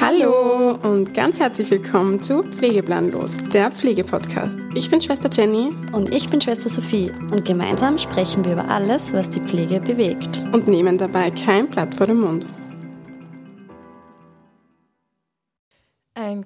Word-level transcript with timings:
Hallo 0.00 0.78
und 0.82 1.14
ganz 1.14 1.38
herzlich 1.38 1.70
willkommen 1.70 2.20
zu 2.20 2.42
Pflegeplanlos, 2.42 3.36
der 3.52 3.70
Pflegepodcast. 3.70 4.58
Ich 4.74 4.90
bin 4.90 5.00
Schwester 5.00 5.28
Jenny 5.30 5.70
Und 5.92 6.14
ich 6.14 6.28
bin 6.28 6.40
Schwester 6.40 6.70
Sophie 6.70 7.12
und 7.30 7.44
gemeinsam 7.44 7.98
sprechen 7.98 8.44
wir 8.44 8.52
über 8.52 8.68
alles, 8.68 9.12
was 9.12 9.30
die 9.30 9.40
Pflege 9.40 9.80
bewegt. 9.80 10.44
und 10.52 10.66
nehmen 10.66 10.98
dabei 10.98 11.30
kein 11.30 11.68
Blatt 11.68 11.94
vor 11.94 12.06
den 12.06 12.20
Mund. 12.20 12.46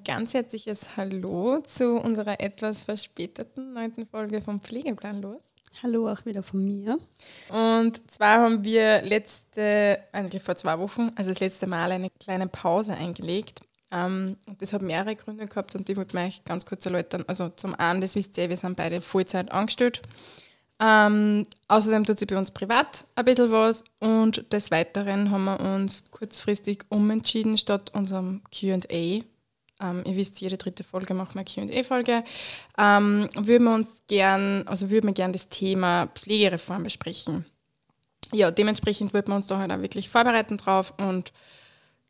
Ein 0.03 0.17
ganz 0.17 0.35
herzliches 0.35 0.97
Hallo 0.97 1.61
zu 1.61 1.95
unserer 1.95 2.41
etwas 2.41 2.83
verspäteten 2.83 3.73
neunten 3.73 4.05
Folge 4.05 4.43
von 4.43 4.59
Pflegeplanlos. 4.59 5.55
Hallo 5.81 6.11
auch 6.11 6.25
wieder 6.27 6.43
von 6.43 6.65
mir. 6.65 6.99
Und 7.49 8.11
zwar 8.11 8.41
haben 8.41 8.65
wir 8.65 9.03
letzte, 9.03 10.01
eigentlich 10.11 10.43
vor 10.43 10.57
zwei 10.57 10.77
Wochen, 10.81 11.13
also 11.15 11.31
das 11.31 11.39
letzte 11.39 11.69
Mal 11.69 11.93
eine 11.93 12.11
kleine 12.19 12.49
Pause 12.49 12.95
eingelegt. 12.95 13.61
Ähm, 13.93 14.39
und 14.49 14.61
das 14.61 14.73
hat 14.73 14.83
mehrere 14.83 15.15
Gründe 15.15 15.47
gehabt 15.47 15.77
und 15.77 15.87
die 15.87 15.97
wollte 15.97 16.19
ich 16.19 16.25
euch 16.25 16.45
ganz 16.45 16.67
kurz 16.67 16.85
erläutern. 16.85 17.23
Also 17.29 17.51
zum 17.51 17.77
einen, 17.77 18.01
das 18.01 18.17
wisst 18.17 18.37
ihr, 18.39 18.51
wir 18.51 18.57
sind 18.57 18.77
beide 18.77 19.01
Vollzeit 19.01 19.53
angestellt. 19.53 20.03
Ähm, 20.81 21.47
außerdem 21.69 22.05
tut 22.05 22.19
sich 22.19 22.27
bei 22.27 22.37
uns 22.37 22.51
privat 22.51 23.05
ein 23.15 23.25
bisschen 23.25 23.53
was 23.53 23.85
und 24.01 24.53
des 24.53 24.73
Weiteren 24.73 25.31
haben 25.31 25.45
wir 25.45 25.61
uns 25.61 26.03
kurzfristig 26.11 26.83
umentschieden 26.89 27.57
statt 27.57 27.93
unserem 27.95 28.43
Q&A. 28.51 29.23
Ähm, 29.83 30.03
ihr 30.07 30.17
wisst, 30.17 30.41
jede 30.41 30.57
dritte 30.57 30.85
Folge 30.85 31.15
machen 31.15 31.35
wir 31.35 31.45
Q&A-Folge. 31.45 32.25
Ähm, 32.79 33.29
würden 33.37 33.65
wir 33.65 33.75
uns 33.75 34.03
gern, 34.09 34.67
also 34.67 34.91
würden 34.91 35.09
wir 35.09 35.15
gern 35.15 35.33
das 35.33 35.49
Thema 35.49 36.07
Pflegereform 36.15 36.85
besprechen. 36.85 37.45
Ja, 38.33 38.51
dementsprechend 38.51 39.13
wird 39.13 39.29
man 39.29 39.37
uns 39.39 39.47
da 39.47 39.59
halt 39.59 39.73
auch 39.73 39.81
wirklich 39.81 40.09
vorbereiten 40.09 40.57
drauf 40.57 40.95
und 40.99 41.33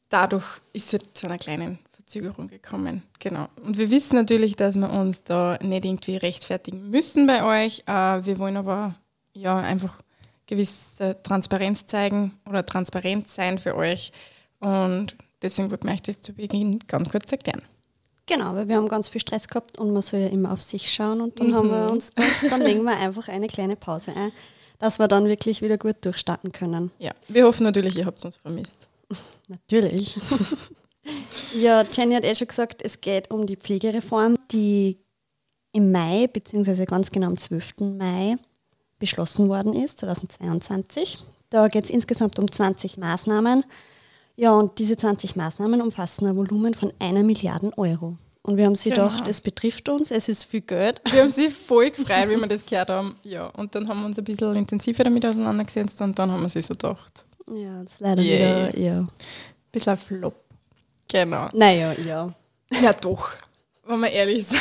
dadurch 0.08 0.60
ist 0.72 0.86
es 0.86 0.92
halt 0.92 1.16
zu 1.16 1.26
einer 1.26 1.38
kleinen 1.38 1.78
Verzögerung 1.92 2.48
gekommen. 2.48 3.02
Genau. 3.18 3.48
Und 3.62 3.78
wir 3.78 3.90
wissen 3.90 4.16
natürlich, 4.16 4.54
dass 4.56 4.76
wir 4.76 4.90
uns 4.90 5.24
da 5.24 5.58
nicht 5.62 5.84
irgendwie 5.84 6.16
rechtfertigen 6.16 6.90
müssen 6.90 7.26
bei 7.26 7.42
euch. 7.42 7.82
Äh, 7.86 8.24
wir 8.24 8.38
wollen 8.38 8.56
aber 8.56 8.94
ja 9.32 9.58
einfach 9.58 9.98
gewisse 10.46 11.16
Transparenz 11.22 11.86
zeigen 11.86 12.38
oder 12.48 12.66
transparent 12.66 13.28
sein 13.28 13.58
für 13.58 13.74
euch. 13.74 14.12
Und 14.60 15.16
deswegen 15.42 15.70
würde 15.70 15.92
ich 15.92 16.02
das 16.02 16.20
zu 16.20 16.32
Beginn 16.32 16.78
ganz 16.86 17.08
kurz 17.10 17.30
erklären. 17.32 17.62
Genau, 18.26 18.54
weil 18.54 18.68
wir 18.68 18.76
haben 18.76 18.88
ganz 18.88 19.08
viel 19.08 19.20
Stress 19.20 19.48
gehabt 19.48 19.78
und 19.78 19.92
man 19.92 20.02
soll 20.02 20.20
ja 20.20 20.28
immer 20.28 20.52
auf 20.52 20.62
sich 20.62 20.92
schauen 20.92 21.20
und 21.20 21.40
dann 21.40 21.54
haben 21.54 21.70
wir 21.70 21.90
uns 21.90 22.14
gedacht, 22.14 22.50
dann 22.50 22.62
legen 22.62 22.84
wir 22.84 22.96
einfach 22.96 23.28
eine 23.28 23.48
kleine 23.48 23.74
Pause 23.74 24.12
ein, 24.16 24.30
dass 24.78 24.98
wir 24.98 25.08
dann 25.08 25.26
wirklich 25.26 25.60
wieder 25.60 25.76
gut 25.76 25.96
durchstarten 26.02 26.52
können. 26.52 26.92
Ja, 26.98 27.12
wir 27.28 27.44
hoffen 27.44 27.64
natürlich, 27.64 27.96
ihr 27.96 28.06
habt 28.06 28.24
uns 28.24 28.36
vermisst. 28.36 28.88
Natürlich. 29.48 30.18
ja, 31.54 31.84
Jenny 31.92 32.14
hat 32.14 32.24
eh 32.24 32.34
schon 32.34 32.46
gesagt, 32.46 32.80
es 32.82 33.00
geht 33.00 33.30
um 33.30 33.46
die 33.46 33.56
Pflegereform, 33.56 34.36
die 34.50 34.98
im 35.72 35.90
Mai, 35.90 36.28
beziehungsweise 36.28 36.86
ganz 36.86 37.10
genau 37.10 37.26
am 37.26 37.36
12. 37.36 37.80
Mai 37.80 38.36
beschlossen 38.98 39.48
worden 39.48 39.74
ist, 39.74 39.98
2022. 40.00 41.18
Da 41.50 41.68
geht 41.68 41.84
es 41.84 41.90
insgesamt 41.90 42.38
um 42.38 42.50
20 42.50 42.96
Maßnahmen. 42.96 43.64
Ja, 44.36 44.52
und 44.52 44.78
diese 44.78 44.96
20 44.96 45.36
Maßnahmen 45.36 45.80
umfassen 45.82 46.26
ein 46.26 46.36
Volumen 46.36 46.74
von 46.74 46.92
einer 46.98 47.22
Milliarde 47.22 47.70
Euro. 47.76 48.16
Und 48.44 48.56
wir 48.56 48.64
haben 48.66 48.74
sie 48.74 48.90
Genau. 48.90 49.08
gedacht, 49.08 49.28
es 49.28 49.40
betrifft 49.40 49.88
uns, 49.88 50.10
es 50.10 50.28
ist 50.28 50.44
viel 50.44 50.62
Geld. 50.62 51.00
Wir 51.10 51.22
haben 51.22 51.30
sie 51.30 51.48
voll 51.48 51.90
gefreut, 51.90 52.28
wie 52.28 52.36
wir 52.36 52.46
das 52.48 52.66
gehört 52.66 52.88
haben. 52.90 53.16
Ja, 53.24 53.46
und 53.46 53.74
dann 53.74 53.86
haben 53.86 54.00
wir 54.00 54.06
uns 54.06 54.18
ein 54.18 54.24
bisschen 54.24 54.56
intensiver 54.56 55.04
damit 55.04 55.24
auseinandergesetzt 55.24 56.00
und 56.02 56.18
dann 56.18 56.30
haben 56.32 56.42
wir 56.42 56.48
sie 56.48 56.60
so 56.62 56.74
gedacht. 56.74 57.24
Ja, 57.52 57.82
das 57.84 57.92
ist 57.92 58.00
leider 58.00 58.22
Yay. 58.22 58.38
wieder, 58.72 58.78
ja. 58.80 58.94
Ein 58.94 59.08
bisschen 59.70 59.92
ein 59.92 59.98
Flop. 59.98 60.34
Genau. 61.08 61.48
Naja, 61.52 61.92
ja. 62.04 62.34
Ja, 62.82 62.92
doch, 62.94 63.28
wenn 63.86 64.00
wir 64.00 64.10
ehrlich 64.10 64.46
sind. 64.46 64.60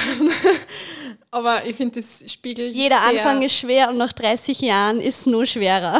Aber 1.32 1.66
ich 1.66 1.76
finde, 1.78 2.02
das 2.02 2.24
spiegelt. 2.32 2.76
Jeder 2.76 3.02
Anfang 3.02 3.42
ist 3.42 3.54
schwer 3.56 3.90
und 3.90 3.98
nach 3.98 4.12
30 4.14 4.60
Jahren 4.62 5.00
ist 5.00 5.22
es 5.22 5.26
nur 5.26 5.46
schwerer, 5.46 6.00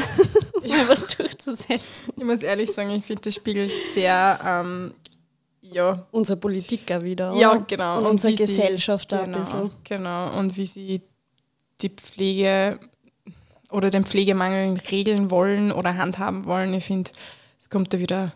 mal 0.70 0.88
was 0.90 1.08
durchzusetzen. 1.08 2.14
Ich 2.18 2.24
muss 2.24 2.42
ehrlich 2.42 2.72
sagen, 2.72 2.92
ich 2.92 3.04
finde, 3.06 3.22
das 3.24 3.36
spiegelt 3.36 3.72
sehr. 3.94 4.40
Ähm, 4.46 4.94
ja, 5.62 6.06
Unsere 6.12 6.38
Politik 6.38 6.92
auch 6.92 7.04
wieder. 7.04 7.34
ja, 7.36 7.56
genau. 7.68 8.00
Und, 8.00 8.06
unsere 8.08 8.34
wie 8.34 8.38
sie- 8.38 8.44
Gesellschaft 8.56 9.14
auch 9.14 9.24
genau, 9.24 9.38
ein 9.38 9.44
bisschen. 9.44 9.72
Genau, 9.84 10.38
und 10.40 10.58
wie 10.58 10.66
sie 10.66 11.02
die 11.82 11.90
Pflege 11.90 12.80
oder 13.72 13.90
den 13.90 14.04
Pflegemangel 14.06 14.80
regeln 14.92 15.32
wollen 15.32 15.72
oder 15.72 15.96
handhaben 15.98 16.46
wollen. 16.46 16.74
Ich 16.74 16.86
finde, 16.86 17.12
es 17.60 17.70
kommt 17.70 17.94
da 17.94 18.00
wieder 18.00 18.34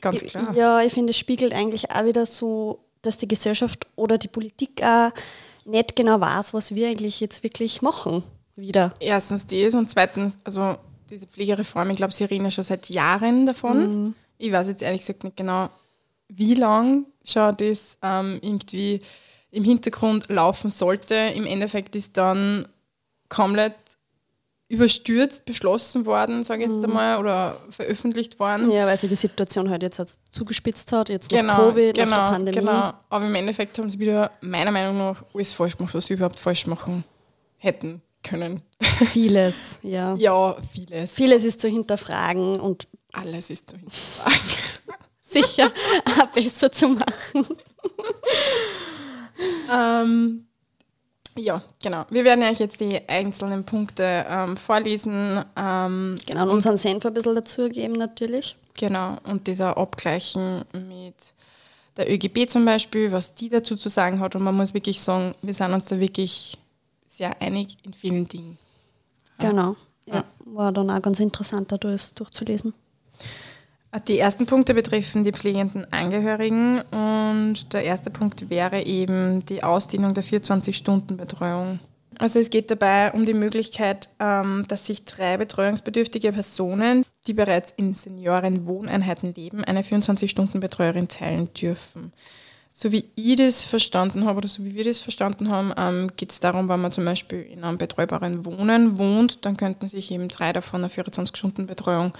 ganz 0.00 0.24
klar. 0.24 0.54
Ja, 0.54 0.80
ich 0.80 0.92
finde, 0.92 1.10
es 1.10 1.18
spiegelt 1.18 1.52
eigentlich 1.52 1.90
auch 1.90 2.04
wieder 2.04 2.24
so, 2.26 2.78
dass 3.02 3.18
die 3.18 3.28
Gesellschaft 3.28 3.86
oder 3.96 4.16
die 4.18 4.28
Politik 4.28 4.82
auch 4.82 5.10
nicht 5.64 5.94
genau 5.94 6.20
weiß, 6.20 6.54
was 6.54 6.74
wir 6.74 6.88
eigentlich 6.88 7.20
jetzt 7.20 7.42
wirklich 7.42 7.82
machen. 7.82 8.24
Wieder. 8.56 8.92
Erstens 8.98 9.46
das 9.46 9.74
und 9.74 9.88
zweitens, 9.90 10.38
also 10.42 10.76
diese 11.10 11.26
Pflegereform, 11.26 11.90
ich 11.90 11.96
glaube, 11.96 12.12
sie 12.12 12.24
reden 12.24 12.44
ja 12.44 12.50
schon 12.50 12.64
seit 12.64 12.88
Jahren 12.90 13.46
davon. 13.46 14.04
Mhm. 14.04 14.14
Ich 14.38 14.52
weiß 14.52 14.68
jetzt 14.68 14.82
ehrlich 14.82 15.00
gesagt 15.00 15.24
nicht 15.24 15.36
genau, 15.36 15.68
wie 16.28 16.54
lang 16.54 17.06
schon 17.24 17.56
das 17.56 17.98
ähm, 18.02 18.38
irgendwie 18.42 19.00
im 19.50 19.64
Hintergrund 19.64 20.28
laufen 20.28 20.70
sollte. 20.70 21.14
Im 21.14 21.46
Endeffekt 21.46 21.96
ist 21.96 22.16
dann 22.16 22.68
komplett 23.28 23.74
überstürzt 24.70 25.46
beschlossen 25.46 26.04
worden, 26.04 26.44
sage 26.44 26.64
ich 26.64 26.70
jetzt 26.70 26.84
einmal, 26.84 27.18
oder 27.18 27.56
veröffentlicht 27.70 28.38
worden. 28.38 28.66
Mhm. 28.66 28.72
Ja, 28.72 28.86
weil 28.86 28.98
sich 28.98 29.08
die 29.08 29.16
Situation 29.16 29.70
halt 29.70 29.82
jetzt 29.82 29.98
auch 29.98 30.06
zugespitzt 30.30 30.92
hat, 30.92 31.08
jetzt 31.08 31.32
nach 31.32 31.40
Genau, 31.40 31.56
Covid, 31.56 31.96
nach 31.96 32.04
genau, 32.04 32.16
der 32.16 32.30
Pandemie. 32.32 32.58
genau. 32.58 32.92
Aber 33.08 33.24
im 33.26 33.34
Endeffekt 33.34 33.78
haben 33.78 33.88
sie 33.88 33.98
wieder 33.98 34.30
meiner 34.42 34.70
Meinung 34.70 34.98
nach 34.98 35.24
alles 35.34 35.52
falsch 35.54 35.76
gemacht, 35.76 35.94
was 35.94 36.06
sie 36.06 36.14
überhaupt 36.14 36.38
falsch 36.38 36.66
machen 36.66 37.04
hätten 37.56 38.02
können. 38.28 38.62
Vieles, 39.12 39.78
ja. 39.82 40.14
ja, 40.16 40.56
vieles. 40.72 41.10
Vieles 41.12 41.44
ist 41.44 41.60
zu 41.60 41.68
hinterfragen 41.68 42.60
und 42.60 42.86
Alles 43.12 43.50
ist 43.50 43.70
zu 43.70 43.76
hinterfragen. 43.76 44.40
sicher 45.20 45.70
besser 46.34 46.72
zu 46.72 46.88
machen. 46.88 47.46
ähm, 49.72 50.46
ja, 51.36 51.62
genau. 51.82 52.04
Wir 52.10 52.24
werden 52.24 52.42
euch 52.44 52.58
jetzt 52.58 52.80
die 52.80 53.00
einzelnen 53.08 53.64
Punkte 53.64 54.26
ähm, 54.28 54.56
vorlesen. 54.56 55.44
Ähm, 55.56 56.18
Genau, 56.26 56.42
und 56.42 56.50
unseren 56.50 56.76
Senf 56.76 57.04
ein 57.06 57.14
bisschen 57.14 57.34
dazugeben 57.34 57.94
natürlich. 57.94 58.56
Genau, 58.74 59.16
und 59.24 59.46
dieser 59.46 59.76
abgleichen 59.76 60.64
mit 60.72 61.34
der 61.96 62.10
ÖGB 62.10 62.48
zum 62.48 62.64
Beispiel, 62.64 63.12
was 63.12 63.34
die 63.34 63.48
dazu 63.48 63.76
zu 63.76 63.88
sagen 63.88 64.20
hat. 64.20 64.34
Und 64.36 64.42
man 64.42 64.56
muss 64.56 64.74
wirklich 64.74 65.00
sagen, 65.00 65.34
wir 65.42 65.54
sind 65.54 65.72
uns 65.72 65.86
da 65.86 65.98
wirklich 65.98 66.56
sehr 67.18 67.42
einig 67.42 67.76
in 67.82 67.92
vielen 67.92 68.28
Dingen. 68.28 68.58
Genau. 69.38 69.76
Ja, 70.06 70.24
war 70.46 70.72
dann 70.72 70.88
auch 70.88 71.02
ganz 71.02 71.20
interessant, 71.20 71.70
da 71.70 71.76
durch, 71.76 72.14
durchzulesen. 72.14 72.72
Die 74.06 74.18
ersten 74.18 74.46
Punkte 74.46 74.74
betreffen 74.74 75.24
die 75.24 75.32
pflegenden 75.32 75.90
Angehörigen 75.92 76.80
und 76.90 77.72
der 77.72 77.84
erste 77.84 78.10
Punkt 78.10 78.50
wäre 78.50 78.84
eben 78.84 79.44
die 79.46 79.62
Ausdehnung 79.62 80.14
der 80.14 80.24
24-Stunden-Betreuung. 80.24 81.80
Also 82.18 82.38
es 82.38 82.50
geht 82.50 82.70
dabei 82.70 83.12
um 83.12 83.24
die 83.26 83.34
Möglichkeit, 83.34 84.08
ähm, 84.18 84.64
dass 84.68 84.86
sich 84.86 85.04
drei 85.04 85.36
betreuungsbedürftige 85.36 86.32
Personen, 86.32 87.04
die 87.26 87.32
bereits 87.32 87.72
in 87.76 87.94
Seniorenwohneinheiten 87.94 89.34
leben, 89.34 89.64
eine 89.64 89.82
24-Stunden-Betreuerin 89.82 91.08
teilen 91.08 91.52
dürfen. 91.54 92.12
So 92.80 92.92
wie 92.92 93.10
ich 93.16 93.34
das 93.34 93.64
verstanden 93.64 94.24
habe 94.24 94.38
oder 94.38 94.46
so 94.46 94.64
wie 94.64 94.76
wir 94.76 94.84
das 94.84 95.00
verstanden 95.00 95.50
haben, 95.50 95.72
ähm, 95.76 96.12
geht 96.14 96.30
es 96.30 96.38
darum, 96.38 96.68
wenn 96.68 96.80
man 96.80 96.92
zum 96.92 97.04
Beispiel 97.04 97.42
in 97.42 97.64
einem 97.64 97.76
betreubaren 97.76 98.44
Wohnen 98.44 98.98
wohnt, 98.98 99.44
dann 99.44 99.56
könnten 99.56 99.88
sich 99.88 100.12
eben 100.12 100.28
drei 100.28 100.52
davon 100.52 100.84
eine 100.84 100.92
24-Stunden-Betreuung 100.92 102.12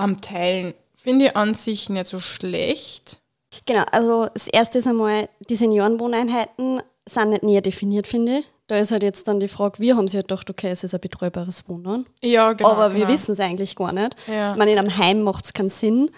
ähm, 0.00 0.20
teilen. 0.20 0.74
Finde 0.96 1.26
ich 1.26 1.36
an 1.36 1.54
sich 1.54 1.90
nicht 1.90 2.08
so 2.08 2.18
schlecht. 2.18 3.20
Genau, 3.66 3.84
also 3.92 4.26
das 4.34 4.48
erste 4.48 4.78
ist 4.78 4.88
einmal, 4.88 5.28
die 5.48 5.54
Seniorenwohneinheiten 5.54 6.82
sind 7.06 7.30
nicht 7.30 7.44
näher 7.44 7.60
definiert, 7.60 8.08
finde 8.08 8.38
ich. 8.38 8.44
Da 8.66 8.78
ist 8.78 8.90
halt 8.90 9.04
jetzt 9.04 9.28
dann 9.28 9.38
die 9.38 9.46
Frage, 9.46 9.78
wir 9.78 9.96
haben 9.96 10.08
sich 10.08 10.16
halt 10.16 10.26
gedacht, 10.26 10.50
okay, 10.50 10.70
es 10.70 10.82
ist 10.82 10.92
ein 10.92 11.00
betreubares 11.00 11.68
Wohnen. 11.68 12.04
Ja, 12.20 12.52
genau. 12.54 12.72
aber 12.72 12.94
wir 12.94 13.02
genau. 13.02 13.12
wissen 13.12 13.30
es 13.30 13.38
eigentlich 13.38 13.76
gar 13.76 13.92
nicht. 13.92 14.16
Ja. 14.26 14.50
Ich 14.50 14.58
meine, 14.58 14.72
in 14.72 14.78
einem 14.80 14.98
Heim 14.98 15.22
macht 15.22 15.44
es 15.44 15.52
keinen 15.52 15.68
Sinn. 15.68 16.10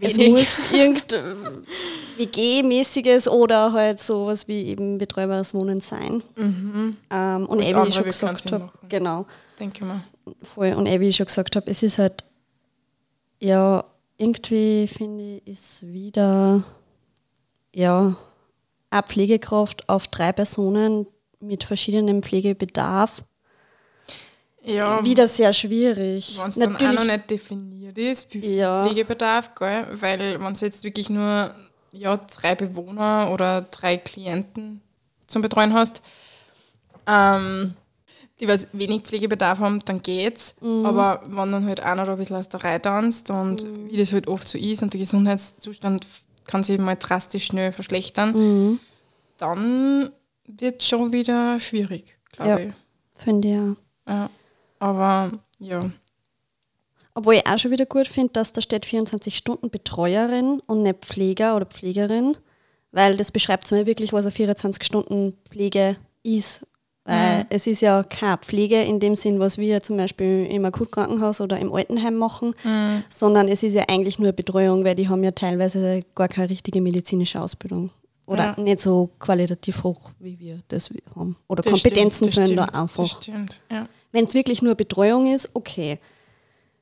Es 0.00 0.16
Wenig. 0.16 0.32
muss 0.32 0.72
irgend 0.72 1.14
WG-mäßiges 2.16 3.28
oder 3.28 3.72
halt 3.72 4.00
sowas 4.00 4.48
wie 4.48 4.66
eben 4.66 4.98
betreubares 4.98 5.54
Wohnen 5.54 5.80
sein. 5.80 6.22
Ähm, 6.36 7.46
und 7.46 7.60
eh, 7.60 7.70
wie 7.70 7.74
andere 7.74 7.88
ich 7.88 7.94
schon 7.94 8.04
gesagt 8.04 8.52
habe, 8.52 8.70
genau, 8.88 9.26
denke 9.58 9.84
mal. 9.84 10.02
voll. 10.42 10.72
Und 10.74 10.86
eh, 10.86 11.00
wie 11.00 11.08
ich 11.08 11.16
schon 11.16 11.26
gesagt 11.26 11.56
habe, 11.56 11.70
es 11.70 11.82
ist 11.82 11.98
halt, 11.98 12.24
ja, 13.40 13.84
irgendwie 14.18 14.88
finde 14.88 15.40
ich, 15.44 15.46
ist 15.46 15.86
wieder, 15.86 16.64
ja, 17.74 18.16
eine 18.90 19.02
Pflegekraft 19.02 19.88
auf 19.88 20.08
drei 20.08 20.32
Personen 20.32 21.06
mit 21.40 21.64
verschiedenem 21.64 22.22
Pflegebedarf. 22.22 23.22
Ja, 24.66 25.04
wieder 25.04 25.28
sehr 25.28 25.52
schwierig. 25.52 26.38
wenn 26.40 26.48
es 26.48 26.56
dann 26.56 26.76
auch 26.76 26.80
noch 26.92 27.04
nicht 27.04 27.30
definiert 27.30 27.96
ist, 27.98 28.32
wie 28.34 28.40
viel 28.40 28.50
Ja. 28.56 28.84
Pflegebedarf, 28.84 29.54
gell? 29.54 29.86
weil 29.92 30.40
wenn 30.40 30.52
es 30.52 30.60
jetzt 30.60 30.82
wirklich 30.84 31.08
nur 31.08 31.54
ja, 31.92 32.16
drei 32.16 32.54
Bewohner 32.54 33.30
oder 33.32 33.62
drei 33.62 33.96
Klienten 33.96 34.80
zum 35.26 35.40
Betreuen 35.42 35.72
hast, 35.72 36.02
ähm, 37.06 37.74
die 38.40 38.48
was 38.48 38.68
wenig 38.72 39.02
Pflegebedarf 39.02 39.60
haben, 39.60 39.78
dann 39.84 40.02
geht's. 40.02 40.56
Mhm. 40.60 40.84
Aber 40.84 41.22
wenn 41.26 41.52
dann 41.52 41.64
halt 41.66 41.80
einer 41.80 42.04
da 42.04 42.12
ein 42.12 42.18
bisschen 42.18 42.36
aus 42.36 42.48
der 42.48 42.62
Reihe 42.64 42.82
tanzt 42.82 43.30
und 43.30 43.64
Mhm. 43.64 43.90
wie 43.90 43.96
das 43.96 44.12
halt 44.12 44.26
oft 44.28 44.46
so 44.48 44.58
ist 44.58 44.82
und 44.82 44.92
der 44.92 45.00
Gesundheitszustand 45.00 46.06
kann 46.46 46.62
sich 46.62 46.78
mal 46.78 46.96
drastisch 46.96 47.46
schnell 47.46 47.72
verschlechtern, 47.72 48.32
Mhm. 48.32 48.80
dann 49.38 50.10
wird 50.46 50.80
es 50.82 50.88
schon 50.88 51.12
wieder 51.12 51.58
schwierig, 51.58 52.18
glaube 52.32 52.50
Ja. 52.50 52.58
ich. 52.58 52.72
Finde 53.24 53.48
ich 53.48 53.54
auch. 53.56 54.10
Ja. 54.12 54.30
Aber 54.86 55.32
ja. 55.58 55.80
Obwohl 57.14 57.34
ich 57.34 57.46
auch 57.46 57.58
schon 57.58 57.70
wieder 57.70 57.86
gut 57.86 58.06
finde, 58.06 58.32
dass 58.34 58.52
da 58.52 58.60
steht 58.60 58.84
24 58.86 59.36
Stunden 59.36 59.70
Betreuerin 59.70 60.60
und 60.66 60.82
nicht 60.82 61.04
Pfleger 61.04 61.56
oder 61.56 61.64
Pflegerin, 61.66 62.36
weil 62.92 63.16
das 63.16 63.32
beschreibt 63.32 63.70
mir 63.72 63.86
wirklich, 63.86 64.12
was 64.12 64.22
eine 64.22 64.30
24 64.32 64.84
Stunden 64.84 65.34
Pflege 65.50 65.96
ist. 66.22 66.66
Weil 67.04 67.40
Mhm. 67.40 67.46
es 67.50 67.66
ist 67.66 67.80
ja 67.82 68.02
keine 68.02 68.36
Pflege 68.38 68.82
in 68.82 69.00
dem 69.00 69.14
Sinn, 69.14 69.38
was 69.40 69.58
wir 69.58 69.80
zum 69.82 69.96
Beispiel 69.96 70.46
im 70.50 70.64
Akutkrankenhaus 70.64 71.40
oder 71.40 71.58
im 71.58 71.72
Altenheim 71.72 72.16
machen, 72.16 72.52
Mhm. 72.64 73.04
sondern 73.08 73.48
es 73.48 73.62
ist 73.62 73.74
ja 73.74 73.84
eigentlich 73.88 74.18
nur 74.18 74.32
Betreuung, 74.32 74.84
weil 74.84 74.94
die 74.96 75.08
haben 75.08 75.22
ja 75.24 75.30
teilweise 75.30 76.00
gar 76.14 76.28
keine 76.28 76.50
richtige 76.50 76.80
medizinische 76.82 77.40
Ausbildung. 77.40 77.90
Oder 78.26 78.56
Ja. 78.56 78.60
nicht 78.62 78.80
so 78.80 79.08
qualitativ 79.20 79.84
hoch, 79.84 80.10
wie 80.18 80.38
wir 80.40 80.58
das 80.68 80.90
haben. 81.14 81.36
Oder 81.48 81.62
Das 81.62 81.72
Kompetenzen 81.72 82.30
stimmt, 82.30 82.36
das 82.36 82.44
fehlen 82.44 82.56
da 82.56 82.62
stimmt, 82.64 82.74
Das 82.74 82.82
einfach. 82.82 83.22
stimmt, 83.22 83.62
ja. 83.70 83.88
Wenn 84.16 84.24
es 84.24 84.32
wirklich 84.32 84.62
nur 84.62 84.74
Betreuung 84.76 85.26
ist, 85.30 85.50
okay. 85.52 85.98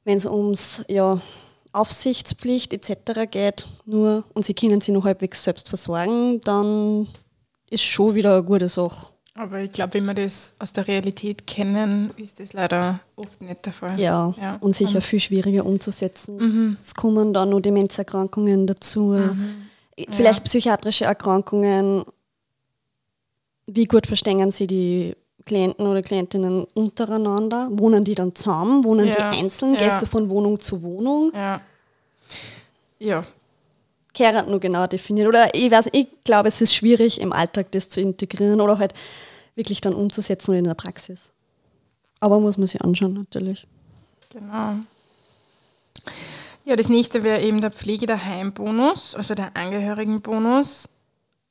Wenn 0.04 0.18
es 0.18 0.24
ums 0.24 0.84
ja, 0.86 1.20
Aufsichtspflicht 1.72 2.72
etc. 2.72 3.28
geht, 3.28 3.66
nur 3.86 4.22
und 4.34 4.46
sie 4.46 4.54
können 4.54 4.80
sich 4.80 4.94
noch 4.94 5.02
halbwegs 5.04 5.42
selbst 5.42 5.68
versorgen, 5.68 6.40
dann 6.42 7.08
ist 7.70 7.82
schon 7.82 8.14
wieder 8.14 8.34
eine 8.34 8.44
gute 8.44 8.68
Sache. 8.68 9.08
Aber 9.34 9.58
ich 9.58 9.72
glaube, 9.72 9.94
wenn 9.94 10.04
wir 10.04 10.14
das 10.14 10.54
aus 10.60 10.72
der 10.72 10.86
Realität 10.86 11.44
kennen, 11.44 12.10
ist 12.18 12.38
das 12.38 12.52
leider 12.52 13.00
oft 13.16 13.42
nicht 13.42 13.66
der 13.66 13.72
Fall. 13.72 13.98
Ja, 13.98 14.32
Ja. 14.40 14.54
und 14.60 14.76
sicher 14.76 15.00
viel 15.00 15.18
schwieriger 15.18 15.66
umzusetzen. 15.66 16.76
Es 16.80 16.94
kommen 16.94 17.34
dann 17.34 17.50
noch 17.50 17.58
Demenzerkrankungen 17.58 18.68
dazu, 18.68 19.18
vielleicht 20.08 20.44
psychiatrische 20.44 21.06
Erkrankungen. 21.06 22.04
Wie 23.66 23.86
gut 23.86 24.06
verstehen 24.06 24.52
sie 24.52 24.68
die 24.68 25.16
Klienten 25.46 25.86
oder 25.86 26.02
Klientinnen 26.02 26.64
untereinander? 26.74 27.68
Wohnen 27.72 28.04
die 28.04 28.14
dann 28.14 28.34
zusammen? 28.34 28.82
Wohnen 28.84 29.08
Ja, 29.08 29.12
die 29.32 29.38
einzeln? 29.38 29.74
ja. 29.74 29.80
Gehst 29.80 30.02
du 30.02 30.06
von 30.06 30.28
Wohnung 30.30 30.58
zu 30.60 30.82
Wohnung? 30.82 31.30
Ja. 31.34 31.60
Ja, 32.98 33.24
Kehrt 34.14 34.48
nur 34.48 34.60
genau 34.60 34.86
definiert. 34.86 35.26
Oder 35.28 35.52
ich 35.54 35.70
weiß, 35.70 35.88
ich 35.92 36.06
glaube, 36.24 36.48
es 36.48 36.60
ist 36.60 36.74
schwierig 36.74 37.20
im 37.20 37.32
Alltag 37.32 37.72
das 37.72 37.88
zu 37.88 38.00
integrieren 38.00 38.60
oder 38.60 38.78
halt 38.78 38.94
wirklich 39.56 39.80
dann 39.80 39.92
umzusetzen 39.94 40.52
und 40.52 40.56
in 40.58 40.64
der 40.64 40.74
Praxis. 40.74 41.32
Aber 42.20 42.38
muss 42.40 42.56
man 42.56 42.66
sich 42.68 42.80
anschauen 42.80 43.12
natürlich. 43.14 43.66
genau. 44.30 44.76
Ja, 46.64 46.76
das 46.76 46.88
nächste 46.88 47.22
wäre 47.22 47.42
eben 47.42 47.60
der 47.60 47.70
Pflege 47.70 48.06
der 48.06 48.24
Heimbonus, 48.24 49.14
also 49.14 49.34
der 49.34 49.54
Angehörigenbonus. 49.54 50.88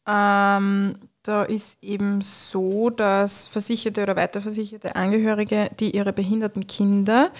Ähm, 0.08 0.96
da 1.24 1.44
ist 1.44 1.82
eben 1.82 2.22
so, 2.22 2.90
dass 2.90 3.48
versicherte 3.48 4.04
oder 4.04 4.16
weiterversicherte 4.18 4.96
Angehörige, 4.96 5.70
die 5.80 5.96
ihre 5.96 6.12
behinderten 6.12 6.68
Kinder, 6.68 7.32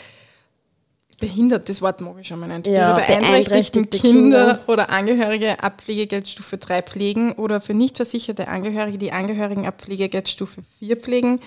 behindert, 1.20 1.70
das 1.70 1.82
Wort 1.82 2.02
mag 2.02 2.16
ich 2.20 2.28
schon 2.28 2.40
mal 2.40 2.48
nicht, 2.48 2.68
Ja, 2.68 2.90
ihre 2.90 2.96
beeinträchtigten 2.96 3.84
beeinträchtigte 3.84 3.98
Kinder, 3.98 4.46
Kinder. 4.56 4.60
oder 4.68 4.90
Angehörige 4.90 5.62
ab 5.62 5.82
Pflegegeldstufe 5.82 6.58
3 6.58 6.82
pflegen 6.82 7.34
oder 7.34 7.62
für 7.62 7.74
nicht 7.74 7.98
versicherte 7.98 8.48
Angehörige 8.48 8.98
die 8.98 9.12
Angehörigen 9.12 9.66
ab 9.66 9.82
Pflegegeldstufe 9.82 10.64
4 10.80 10.98
pflegen, 10.98 11.40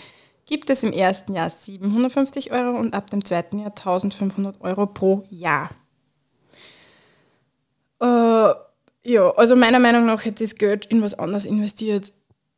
gibt 0.44 0.71
es 0.71 0.83
im 0.83 0.93
ersten 0.93 1.35
Jahr 1.35 1.50
750 1.50 2.53
Euro 2.53 2.79
und 2.79 2.94
ab 2.94 3.11
dem 3.11 3.25
zweiten 3.25 3.59
Jahr 3.59 3.71
1500 3.71 4.61
Euro 4.61 4.87
pro 4.87 5.25
Jahr. 5.31 5.71
Äh, 8.00 8.55
ja, 9.05 9.31
also 9.37 9.56
meiner 9.56 9.79
Meinung 9.79 10.06
nach 10.06 10.25
hätte 10.25 10.44
das 10.44 10.55
Geld 10.55 10.87
in 10.87 11.03
was 11.03 11.15
anderes 11.15 11.47
investiert 11.47 12.12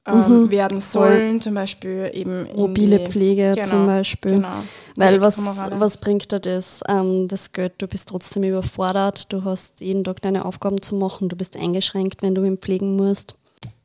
ähm, 0.09 0.51
werden 0.51 0.81
sollen, 0.81 1.41
zum 1.41 1.55
Beispiel 1.55 2.11
eben 2.13 2.49
Mobile 2.55 2.99
die- 2.99 3.07
Pflege 3.07 3.53
genau, 3.55 3.69
zum 3.69 3.87
Beispiel. 3.87 4.33
Genau. 4.33 4.49
Weil 4.97 5.21
was, 5.21 5.39
was 5.79 5.99
bringt 5.99 6.33
dir 6.33 6.41
das, 6.41 6.83
ähm, 6.89 7.29
das 7.29 7.53
Geld? 7.53 7.75
Du 7.79 7.87
bist 7.87 8.09
trotzdem 8.09 8.43
überfordert, 8.43 9.33
du 9.33 9.45
hast 9.45 9.81
jeden 9.81 10.03
Tag 10.05 10.21
deine 10.23 10.45
Aufgaben 10.45 10.83
zu 10.83 10.95
machen, 10.97 11.29
du 11.29 11.37
bist 11.37 11.57
eingeschränkt, 11.57 12.23
wenn 12.23 12.35
du 12.35 12.43
ihn 12.45 12.59
pflegen 12.59 12.97
musst. 12.97 13.37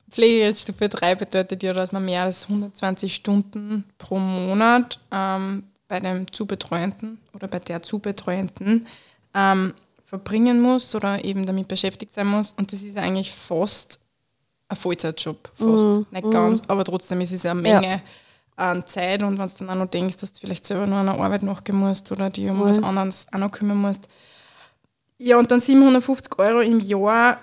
Pflegegeldstufe 0.10 0.90
3 0.90 1.16
bedeutet 1.16 1.64
ja, 1.64 1.74
dass 1.74 1.92
man 1.92 2.06
mehr 2.06 2.24
als 2.24 2.44
120 2.48 3.14
Stunden 3.14 3.84
pro 3.98 4.20
Monat 4.20 5.00
ähm, 5.12 5.64
bei 5.88 6.00
dem 6.00 6.32
Zubetreuenden 6.32 7.18
oder 7.34 7.48
bei 7.48 7.60
der 7.60 7.82
Zubetreuenden 7.82 8.86
ähm, 9.34 9.74
verbringen 10.06 10.62
muss 10.62 10.94
oder 10.94 11.26
eben 11.26 11.46
damit 11.48 11.68
beschäftigt 11.68 12.14
sein 12.14 12.28
muss. 12.28 12.54
Und 12.58 12.72
das 12.72 12.84
ist 12.84 12.98
eigentlich 12.98 13.32
fast 13.32 14.00
ein 14.74 14.78
Vollzeitjob. 14.78 15.50
Fast. 15.54 16.12
Nicht 16.12 16.32
ganz, 16.32 16.62
aber 16.68 16.84
trotzdem 16.84 17.22
ist 17.22 17.32
es 17.32 17.46
eine 17.46 17.62
Menge 17.62 18.02
an 18.56 18.86
Zeit. 18.86 19.24
Und 19.24 19.38
wenn 19.40 19.48
du 19.48 19.54
dann 19.60 19.70
auch 19.70 19.76
noch 19.76 19.90
denkst, 19.90 20.18
dass 20.18 20.34
du 20.34 20.40
vielleicht 20.42 20.66
selber 20.66 20.86
noch 20.88 20.98
einer 20.98 21.20
Arbeit 21.20 21.44
nachgehen 21.44 21.78
musst 21.78 22.12
oder 22.12 22.30
die 22.30 22.50
um 22.50 22.62
was 22.62 22.82
anderes 22.82 23.28
auch 23.32 23.40
noch 23.40 23.52
kümmern 23.52 23.78
musst. 23.78 24.08
Ja, 25.18 25.38
und 25.38 25.50
dann 25.52 25.60
750 25.60 26.38
Euro 26.40 26.60
im 26.62 26.80
Jahr 26.80 27.38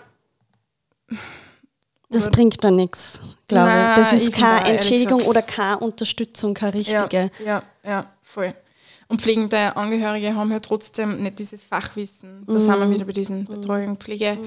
Das 2.11 2.25
Oder- 2.25 2.33
bringt 2.33 2.63
da 2.65 2.71
nichts, 2.71 3.23
glaube 3.47 3.67
Nein, 3.69 3.91
ich. 3.91 4.05
Das 4.05 4.13
ich 4.13 4.23
ist 4.29 4.35
auch, 4.35 4.39
keine 4.39 4.69
Entschädigung 4.75 5.23
oder 5.23 5.43
keine 5.43 5.79
Unterstützung, 5.79 6.55
keine 6.55 6.75
richtige. 6.75 7.31
Ja, 7.45 7.45
ja, 7.45 7.63
ja, 7.85 8.07
voll. 8.23 8.53
Und 9.09 9.23
pflegende 9.23 9.77
Angehörige 9.77 10.35
haben 10.35 10.51
ja 10.53 10.61
trotzdem 10.61 11.23
nicht 11.23 11.39
dieses 11.39 11.63
Fachwissen. 11.65 12.45
Da 12.47 12.59
sind 12.61 12.79
wir 12.79 12.91
wieder 12.91 13.05
bei 13.05 13.13
diesen 13.13 13.45
Betreuung, 13.45 13.97
Pflege, 13.97 14.39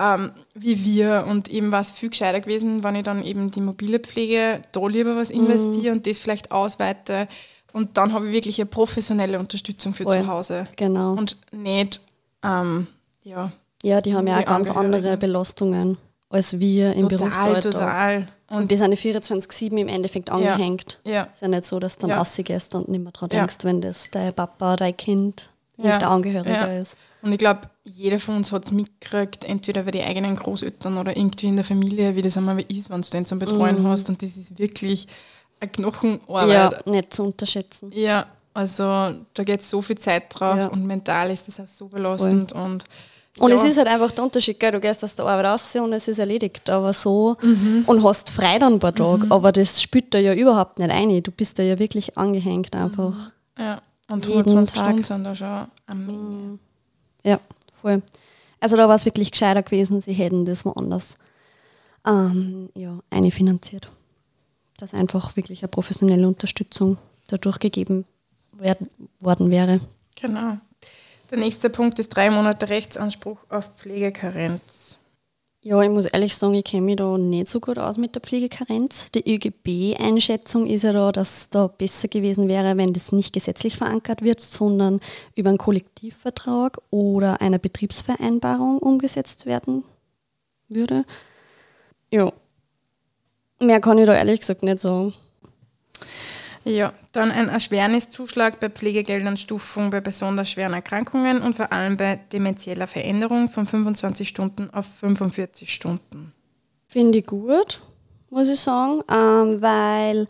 ähm, 0.00 0.30
wie 0.54 0.84
wir. 0.84 1.26
Und 1.28 1.48
eben 1.48 1.70
war 1.70 1.80
es 1.82 1.90
viel 1.92 2.08
gescheiter 2.10 2.40
gewesen, 2.40 2.82
wenn 2.82 2.96
ich 2.96 3.02
dann 3.04 3.22
eben 3.22 3.50
die 3.50 3.60
mobile 3.60 4.00
Pflege 4.00 4.62
da 4.72 4.86
lieber 4.86 5.14
was 5.16 5.30
investiere 5.30 5.92
und 5.92 6.06
das 6.06 6.20
vielleicht 6.20 6.50
ausweite. 6.50 7.28
Und 7.72 7.96
dann 7.98 8.12
habe 8.12 8.26
ich 8.28 8.32
wirklich 8.32 8.58
eine 8.60 8.66
professionelle 8.66 9.38
Unterstützung 9.38 9.92
für 9.94 10.04
Voll. 10.04 10.22
zu 10.22 10.26
Hause. 10.26 10.66
Genau. 10.76 11.12
Und 11.12 11.36
nicht, 11.52 12.00
ähm, 12.44 12.86
ja, 13.22 13.52
ja, 13.82 14.00
die 14.00 14.14
haben 14.14 14.26
ja 14.26 14.38
auch 14.40 14.44
ganz 14.44 14.70
andere. 14.70 15.16
Belastungen 15.16 15.96
als 16.32 16.58
wir 16.60 16.92
im 16.94 17.08
total, 17.08 17.18
Berufsalltag. 17.18 17.72
total. 17.72 18.28
Und 18.50 18.56
Und 18.58 18.70
die 18.70 18.76
sind 18.76 18.90
ja 18.92 18.96
24-7 18.98 19.76
im 19.78 19.88
Endeffekt 19.88 20.30
angehängt. 20.30 21.00
ja, 21.04 21.24
Ist 21.24 21.42
ja 21.42 21.48
nicht 21.48 21.64
so, 21.64 21.78
dass 21.80 21.96
du 21.96 22.02
dann 22.02 22.10
Ja. 22.10 22.18
rausgehst 22.18 22.74
und 22.74 22.88
nicht 22.88 23.02
mehr 23.02 23.12
dran 23.12 23.30
Ja. 23.32 23.38
denkst, 23.40 23.58
wenn 23.64 23.80
das 23.80 24.10
dein 24.10 24.32
Papa, 24.34 24.76
dein 24.76 24.96
Kind 24.96 25.48
Ja. 25.76 25.98
der 25.98 26.10
Angehörige 26.10 26.50
Ja. 26.50 26.66
ist. 26.66 26.96
Und 27.22 27.32
ich 27.32 27.38
glaube, 27.38 27.62
jeder 27.90 28.18
von 28.20 28.36
uns 28.36 28.52
hat 28.52 28.64
es 28.66 28.72
mitgekriegt, 28.72 29.44
entweder 29.44 29.82
bei 29.82 29.90
den 29.90 30.06
eigenen 30.06 30.36
Großeltern 30.36 30.96
oder 30.98 31.16
irgendwie 31.16 31.46
in 31.46 31.56
der 31.56 31.64
Familie, 31.64 32.14
wie 32.16 32.22
das 32.22 32.36
einmal 32.36 32.60
ist, 32.68 32.88
wenn 32.90 33.02
du 33.02 33.10
den 33.10 33.26
zum 33.26 33.38
Betreuen 33.38 33.86
hast. 33.86 34.08
Und 34.08 34.22
das 34.22 34.36
ist 34.36 34.58
wirklich 34.58 35.06
eine 35.60 35.70
Knochenarbeit. 35.70 36.48
Ja, 36.86 36.90
nicht 36.90 37.12
zu 37.14 37.24
unterschätzen. 37.24 37.90
Ja, 37.94 38.26
also 38.54 38.82
da 38.84 39.44
geht 39.44 39.62
so 39.62 39.82
viel 39.82 39.98
Zeit 39.98 40.24
drauf 40.30 40.56
Ja. 40.56 40.66
und 40.68 40.86
mental 40.86 41.30
ist 41.30 41.48
das 41.48 41.60
auch 41.60 41.66
so 41.66 41.86
belastend. 41.88 42.52
Und, 42.52 42.84
Und 43.38 43.50
ja, 43.50 43.56
es 43.56 43.64
ist 43.64 43.76
halt 43.76 43.88
einfach 43.88 44.10
der 44.10 44.24
Unterschied, 44.24 44.58
gell? 44.58 44.72
du 44.72 44.80
gehst 44.80 45.04
aus 45.04 45.14
der 45.16 45.24
Arbeit 45.26 45.46
raus 45.46 45.76
und 45.76 45.92
es 45.92 46.08
ist 46.08 46.18
erledigt, 46.18 46.68
aber 46.68 46.92
so 46.92 47.36
Mhm. 47.42 47.84
und 47.86 48.02
hast 48.04 48.30
frei 48.30 48.58
dann 48.58 48.74
ein 48.74 48.78
paar 48.78 48.94
Tage, 48.94 49.26
aber 49.30 49.52
das 49.52 49.80
spürt 49.82 50.12
da 50.14 50.18
ja 50.18 50.34
überhaupt 50.34 50.78
nicht 50.78 50.90
ein. 50.90 51.22
Du 51.22 51.30
bist 51.30 51.58
da 51.58 51.62
ja 51.62 51.78
wirklich 51.78 52.16
angehängt 52.18 52.74
einfach. 52.74 53.14
ja, 53.58 53.80
und 54.08 54.26
jeden 54.26 54.38
120 54.40 54.74
Tag. 54.74 54.84
Stunden 54.86 55.04
sind 55.04 55.24
da 55.24 55.34
schon 55.34 55.68
eine 55.86 56.00
Menge. 56.00 56.58
Ja, 57.22 57.38
voll. 57.80 58.02
Also 58.60 58.76
da 58.76 58.88
war 58.88 58.96
es 58.96 59.06
wirklich 59.06 59.32
gescheiter 59.32 59.62
gewesen, 59.62 60.00
sie 60.00 60.12
hätten 60.12 60.44
das 60.44 60.64
woanders 60.64 61.16
ähm, 62.06 62.68
ja, 62.74 63.00
eine 63.10 63.30
finanziert. 63.30 63.90
Dass 64.78 64.94
einfach 64.94 65.36
wirklich 65.36 65.62
eine 65.62 65.68
professionelle 65.68 66.26
Unterstützung 66.26 66.98
dadurch 67.28 67.58
gegeben 67.58 68.04
werden, 68.52 68.88
worden 69.20 69.50
wäre. 69.50 69.80
Genau. 70.16 70.58
Der 71.30 71.38
nächste 71.38 71.70
Punkt 71.70 71.98
ist 71.98 72.10
drei 72.10 72.30
Monate 72.30 72.68
Rechtsanspruch 72.68 73.38
auf 73.48 73.72
Pflegekarenz. 73.76 74.98
Ja, 75.62 75.82
ich 75.82 75.90
muss 75.90 76.06
ehrlich 76.06 76.34
sagen, 76.36 76.54
ich 76.54 76.64
kenne 76.64 76.86
mich 76.86 76.96
da 76.96 77.18
nicht 77.18 77.46
so 77.46 77.60
gut 77.60 77.78
aus 77.78 77.98
mit 77.98 78.14
der 78.14 78.22
Pflegekarenz. 78.22 79.10
Die 79.12 79.30
ÖGB-Einschätzung 79.30 80.66
ist 80.66 80.84
ja 80.84 80.92
da, 80.92 81.12
dass 81.12 81.50
da 81.50 81.66
besser 81.66 82.08
gewesen 82.08 82.48
wäre, 82.48 82.78
wenn 82.78 82.94
das 82.94 83.12
nicht 83.12 83.34
gesetzlich 83.34 83.76
verankert 83.76 84.22
wird, 84.22 84.40
sondern 84.40 85.00
über 85.34 85.50
einen 85.50 85.58
Kollektivvertrag 85.58 86.78
oder 86.88 87.42
einer 87.42 87.58
Betriebsvereinbarung 87.58 88.78
umgesetzt 88.78 89.44
werden 89.44 89.84
würde. 90.68 91.04
Ja. 92.10 92.32
Mehr 93.58 93.82
kann 93.82 93.98
ich 93.98 94.06
da 94.06 94.14
ehrlich 94.14 94.40
gesagt 94.40 94.62
nicht 94.62 94.80
sagen. 94.80 95.12
Ja, 96.64 96.92
dann 97.12 97.30
ein 97.30 97.48
Erschwerniszuschlag 97.48 98.60
bei 98.60 98.68
Pflegegeldern-Stufung 98.68 99.90
bei 99.90 100.00
besonders 100.00 100.50
schweren 100.50 100.74
Erkrankungen 100.74 101.40
und 101.40 101.54
vor 101.54 101.72
allem 101.72 101.96
bei 101.96 102.16
demenzieller 102.32 102.86
Veränderung 102.86 103.48
von 103.48 103.66
25 103.66 104.28
Stunden 104.28 104.68
auf 104.70 104.86
45 104.86 105.72
Stunden. 105.72 106.34
Finde 106.86 107.18
ich 107.18 107.26
gut, 107.26 107.80
muss 108.28 108.48
ich 108.48 108.60
sagen, 108.60 109.02
ähm, 109.10 109.62
weil 109.62 110.28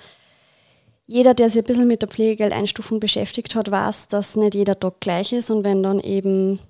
jeder, 1.06 1.34
der 1.34 1.50
sich 1.50 1.62
ein 1.62 1.64
bisschen 1.64 1.88
mit 1.88 2.02
der 2.02 2.08
Pflegegeldeinstufung 2.08 3.00
beschäftigt 3.00 3.56
hat, 3.56 3.68
weiß, 3.68 4.06
dass 4.06 4.36
nicht 4.36 4.54
jeder 4.54 4.78
Tag 4.78 5.00
gleich 5.00 5.32
ist 5.32 5.50
und 5.50 5.64
wenn 5.64 5.82
dann 5.82 5.98
eben 5.98 6.60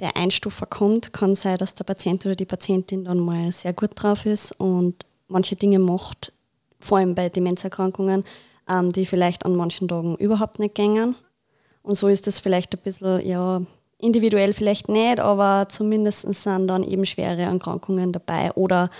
der 0.00 0.14
Einstufer 0.16 0.66
kommt, 0.66 1.14
kann 1.14 1.34
sein, 1.34 1.56
dass 1.56 1.74
der 1.74 1.84
Patient 1.84 2.26
oder 2.26 2.36
die 2.36 2.44
Patientin 2.44 3.04
dann 3.04 3.18
mal 3.18 3.50
sehr 3.52 3.72
gut 3.72 3.92
drauf 3.94 4.26
ist 4.26 4.52
und 4.60 5.06
manche 5.28 5.56
Dinge 5.56 5.78
macht, 5.78 6.34
vor 6.78 6.98
allem 6.98 7.14
bei 7.14 7.30
Demenzerkrankungen, 7.30 8.24
ähm, 8.68 8.92
die 8.92 9.06
vielleicht 9.06 9.44
an 9.44 9.56
manchen 9.56 9.88
Tagen 9.88 10.16
überhaupt 10.16 10.58
nicht 10.58 10.74
gängen. 10.74 11.14
Und 11.82 11.94
so 11.94 12.08
ist 12.08 12.26
das 12.26 12.40
vielleicht 12.40 12.74
ein 12.74 12.80
bisschen, 12.82 13.24
ja, 13.26 13.62
individuell 13.98 14.52
vielleicht 14.52 14.88
nicht, 14.88 15.20
aber 15.20 15.68
zumindest 15.68 16.32
sind 16.34 16.68
dann 16.68 16.82
eben 16.82 17.06
schwere 17.06 17.42
Erkrankungen 17.42 18.12
dabei 18.12 18.52
oder 18.52 18.90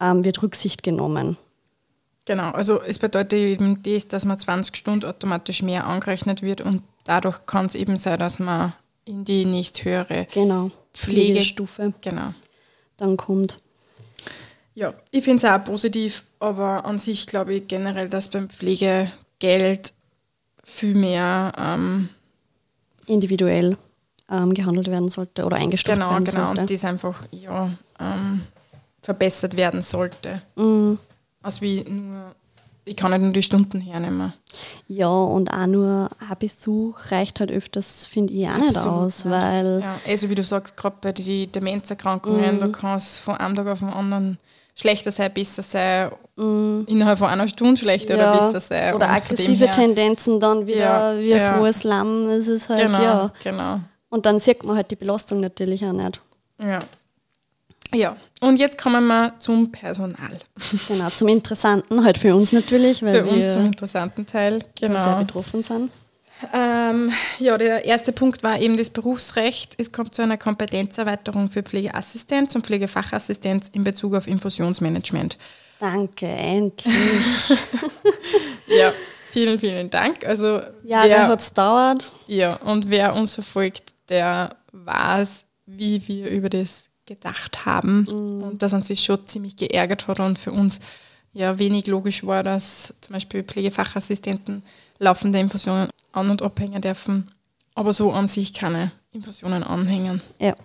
ähm, 0.00 0.24
wird 0.24 0.42
Rücksicht 0.42 0.82
genommen. 0.82 1.36
Genau, 2.26 2.50
also 2.50 2.80
es 2.80 2.98
bedeutet 2.98 3.34
eben 3.34 3.82
das, 3.82 4.08
dass 4.08 4.24
man 4.24 4.38
20 4.38 4.76
Stunden 4.76 5.06
automatisch 5.06 5.62
mehr 5.62 5.86
angerechnet 5.86 6.42
wird 6.42 6.60
und 6.62 6.82
dadurch 7.04 7.44
kann 7.46 7.66
es 7.66 7.74
eben 7.74 7.98
sein, 7.98 8.18
dass 8.18 8.38
man 8.38 8.72
in 9.04 9.24
die 9.24 9.44
nächsthöhere 9.44 10.26
genau. 10.32 10.70
Pflegestufe 10.94 11.92
genau. 12.00 12.32
dann 12.96 13.16
kommt. 13.16 13.60
Ja, 14.74 14.92
ich 15.10 15.24
finde 15.24 15.46
es 15.46 15.52
auch 15.52 15.64
positiv, 15.64 16.24
aber 16.40 16.84
an 16.84 16.98
sich 16.98 17.26
glaube 17.26 17.54
ich 17.54 17.68
generell, 17.68 18.08
dass 18.08 18.28
beim 18.28 18.48
Pflegegeld 18.48 19.92
viel 20.64 20.94
mehr 20.94 21.52
ähm, 21.56 22.08
individuell 23.06 23.76
ähm, 24.30 24.52
gehandelt 24.54 24.88
werden 24.88 25.08
sollte 25.08 25.44
oder 25.44 25.56
eingestuft 25.56 25.98
genau, 25.98 26.10
werden 26.10 26.24
genau, 26.24 26.36
sollte. 26.38 26.52
Genau, 26.52 26.60
und 26.62 26.70
das 26.70 26.84
einfach 26.84 27.24
ja, 27.30 27.70
ähm, 28.00 28.42
verbessert 29.02 29.56
werden 29.56 29.82
sollte. 29.82 30.42
Mhm. 30.56 30.98
Also 31.42 31.60
wie 31.60 31.82
nur, 31.82 32.34
ich 32.84 32.96
kann 32.96 33.10
nicht 33.12 33.20
nur 33.20 33.32
die 33.32 33.42
Stunden 33.42 33.80
hernehmen. 33.80 34.32
Ja, 34.88 35.08
und 35.08 35.50
auch 35.52 35.66
nur 35.66 36.10
ein 36.18 36.38
Besuch 36.38 36.98
reicht 37.10 37.40
halt 37.40 37.52
öfters, 37.52 38.06
finde 38.06 38.32
ich, 38.32 38.48
auch 38.48 38.56
nicht 38.56 38.76
aus, 38.76 39.24
nicht. 39.24 39.34
weil... 39.34 39.80
Ja, 39.80 40.00
also 40.06 40.30
wie 40.30 40.34
du 40.34 40.42
sagst, 40.42 40.76
gerade 40.76 40.96
bei 41.00 41.12
den 41.12 41.52
Demenzerkrankungen, 41.52 42.56
mhm. 42.56 42.60
da 42.60 42.68
kann 42.68 42.96
es 42.96 43.18
von 43.18 43.36
einem 43.36 43.54
Tag 43.54 43.66
auf 43.66 43.78
den 43.80 43.90
anderen 43.90 44.38
schlechter 44.74 45.10
sein, 45.10 45.32
besser 45.32 45.62
sein, 45.62 46.10
mm. 46.36 46.84
innerhalb 46.86 47.18
von 47.18 47.28
einer 47.28 47.48
Stunde 47.48 47.76
schlechter 47.76 48.16
ja. 48.16 48.32
oder 48.32 48.40
besser 48.40 48.60
sein. 48.60 48.94
Oder 48.94 49.10
aggressive 49.10 49.70
Tendenzen 49.70 50.40
dann 50.40 50.66
wieder 50.66 51.14
ja, 51.14 51.20
wie 51.20 51.34
ein 51.34 51.40
ja. 51.40 51.54
frohes 51.54 51.84
Lamm. 51.84 52.28
Es 52.28 52.48
ist 52.48 52.68
halt, 52.68 52.82
genau, 52.82 53.02
ja. 53.02 53.32
Genau. 53.42 53.80
Und 54.08 54.26
dann 54.26 54.38
sieht 54.38 54.64
man 54.64 54.76
halt 54.76 54.90
die 54.90 54.96
Belastung 54.96 55.38
natürlich 55.38 55.84
auch 55.84 55.92
nicht. 55.92 56.20
Ja. 56.60 56.78
Ja, 57.92 58.16
und 58.40 58.58
jetzt 58.58 58.82
kommen 58.82 59.06
wir 59.06 59.34
zum 59.38 59.70
Personal. 59.70 60.40
Genau, 60.88 61.10
zum 61.10 61.28
Interessanten, 61.28 62.04
halt 62.04 62.18
für 62.18 62.34
uns 62.34 62.52
natürlich, 62.52 63.04
weil 63.04 63.24
für 63.24 63.30
uns 63.30 63.52
zum 63.52 63.66
interessanten 63.66 64.26
Teil, 64.26 64.58
genau. 64.74 65.02
sehr 65.02 65.16
betroffen 65.16 65.62
sind. 65.62 65.92
Ähm, 66.52 67.12
ja, 67.38 67.56
der 67.56 67.84
erste 67.84 68.12
Punkt 68.12 68.42
war 68.42 68.58
eben 68.60 68.76
das 68.76 68.90
Berufsrecht. 68.90 69.74
Es 69.78 69.92
kommt 69.92 70.14
zu 70.14 70.22
einer 70.22 70.36
Kompetenzerweiterung 70.36 71.48
für 71.48 71.62
Pflegeassistenz 71.62 72.54
und 72.54 72.66
Pflegefachassistenz 72.66 73.68
in 73.68 73.84
Bezug 73.84 74.14
auf 74.14 74.26
Infusionsmanagement. 74.26 75.38
Danke, 75.80 76.26
endlich. 76.26 76.94
ja, 78.66 78.92
vielen, 79.32 79.58
vielen 79.58 79.90
Dank. 79.90 80.26
Also, 80.26 80.60
ja, 80.84 81.04
wer 81.04 81.28
hat 81.28 81.40
es 81.40 81.52
dauert. 81.52 82.16
Ja, 82.26 82.54
und 82.56 82.90
wer 82.90 83.14
uns 83.14 83.34
verfolgt, 83.34 83.94
der 84.08 84.56
weiß, 84.72 85.44
wie 85.66 86.06
wir 86.08 86.30
über 86.30 86.48
das 86.48 86.88
gedacht 87.06 87.66
haben 87.66 88.06
mhm. 88.08 88.42
und 88.42 88.62
dass 88.62 88.72
uns 88.72 88.88
das 88.88 89.02
schon 89.02 89.26
ziemlich 89.26 89.56
geärgert 89.56 90.08
hat 90.08 90.20
und 90.20 90.38
für 90.38 90.52
uns 90.52 90.80
ja 91.32 91.58
wenig 91.58 91.86
logisch 91.86 92.24
war, 92.24 92.42
dass 92.42 92.94
zum 93.00 93.12
Beispiel 93.12 93.42
Pflegefachassistenten 93.42 94.62
laufende 94.98 95.38
Infusionen 95.38 95.88
an- 96.14 96.30
und 96.30 96.42
abhängen 96.42 96.80
dürfen, 96.80 97.30
aber 97.74 97.92
so 97.92 98.12
an 98.12 98.28
sich 98.28 98.54
keine 98.54 98.92
Infusionen 99.12 99.62
anhängen. 99.62 100.22
Ja. 100.38 100.56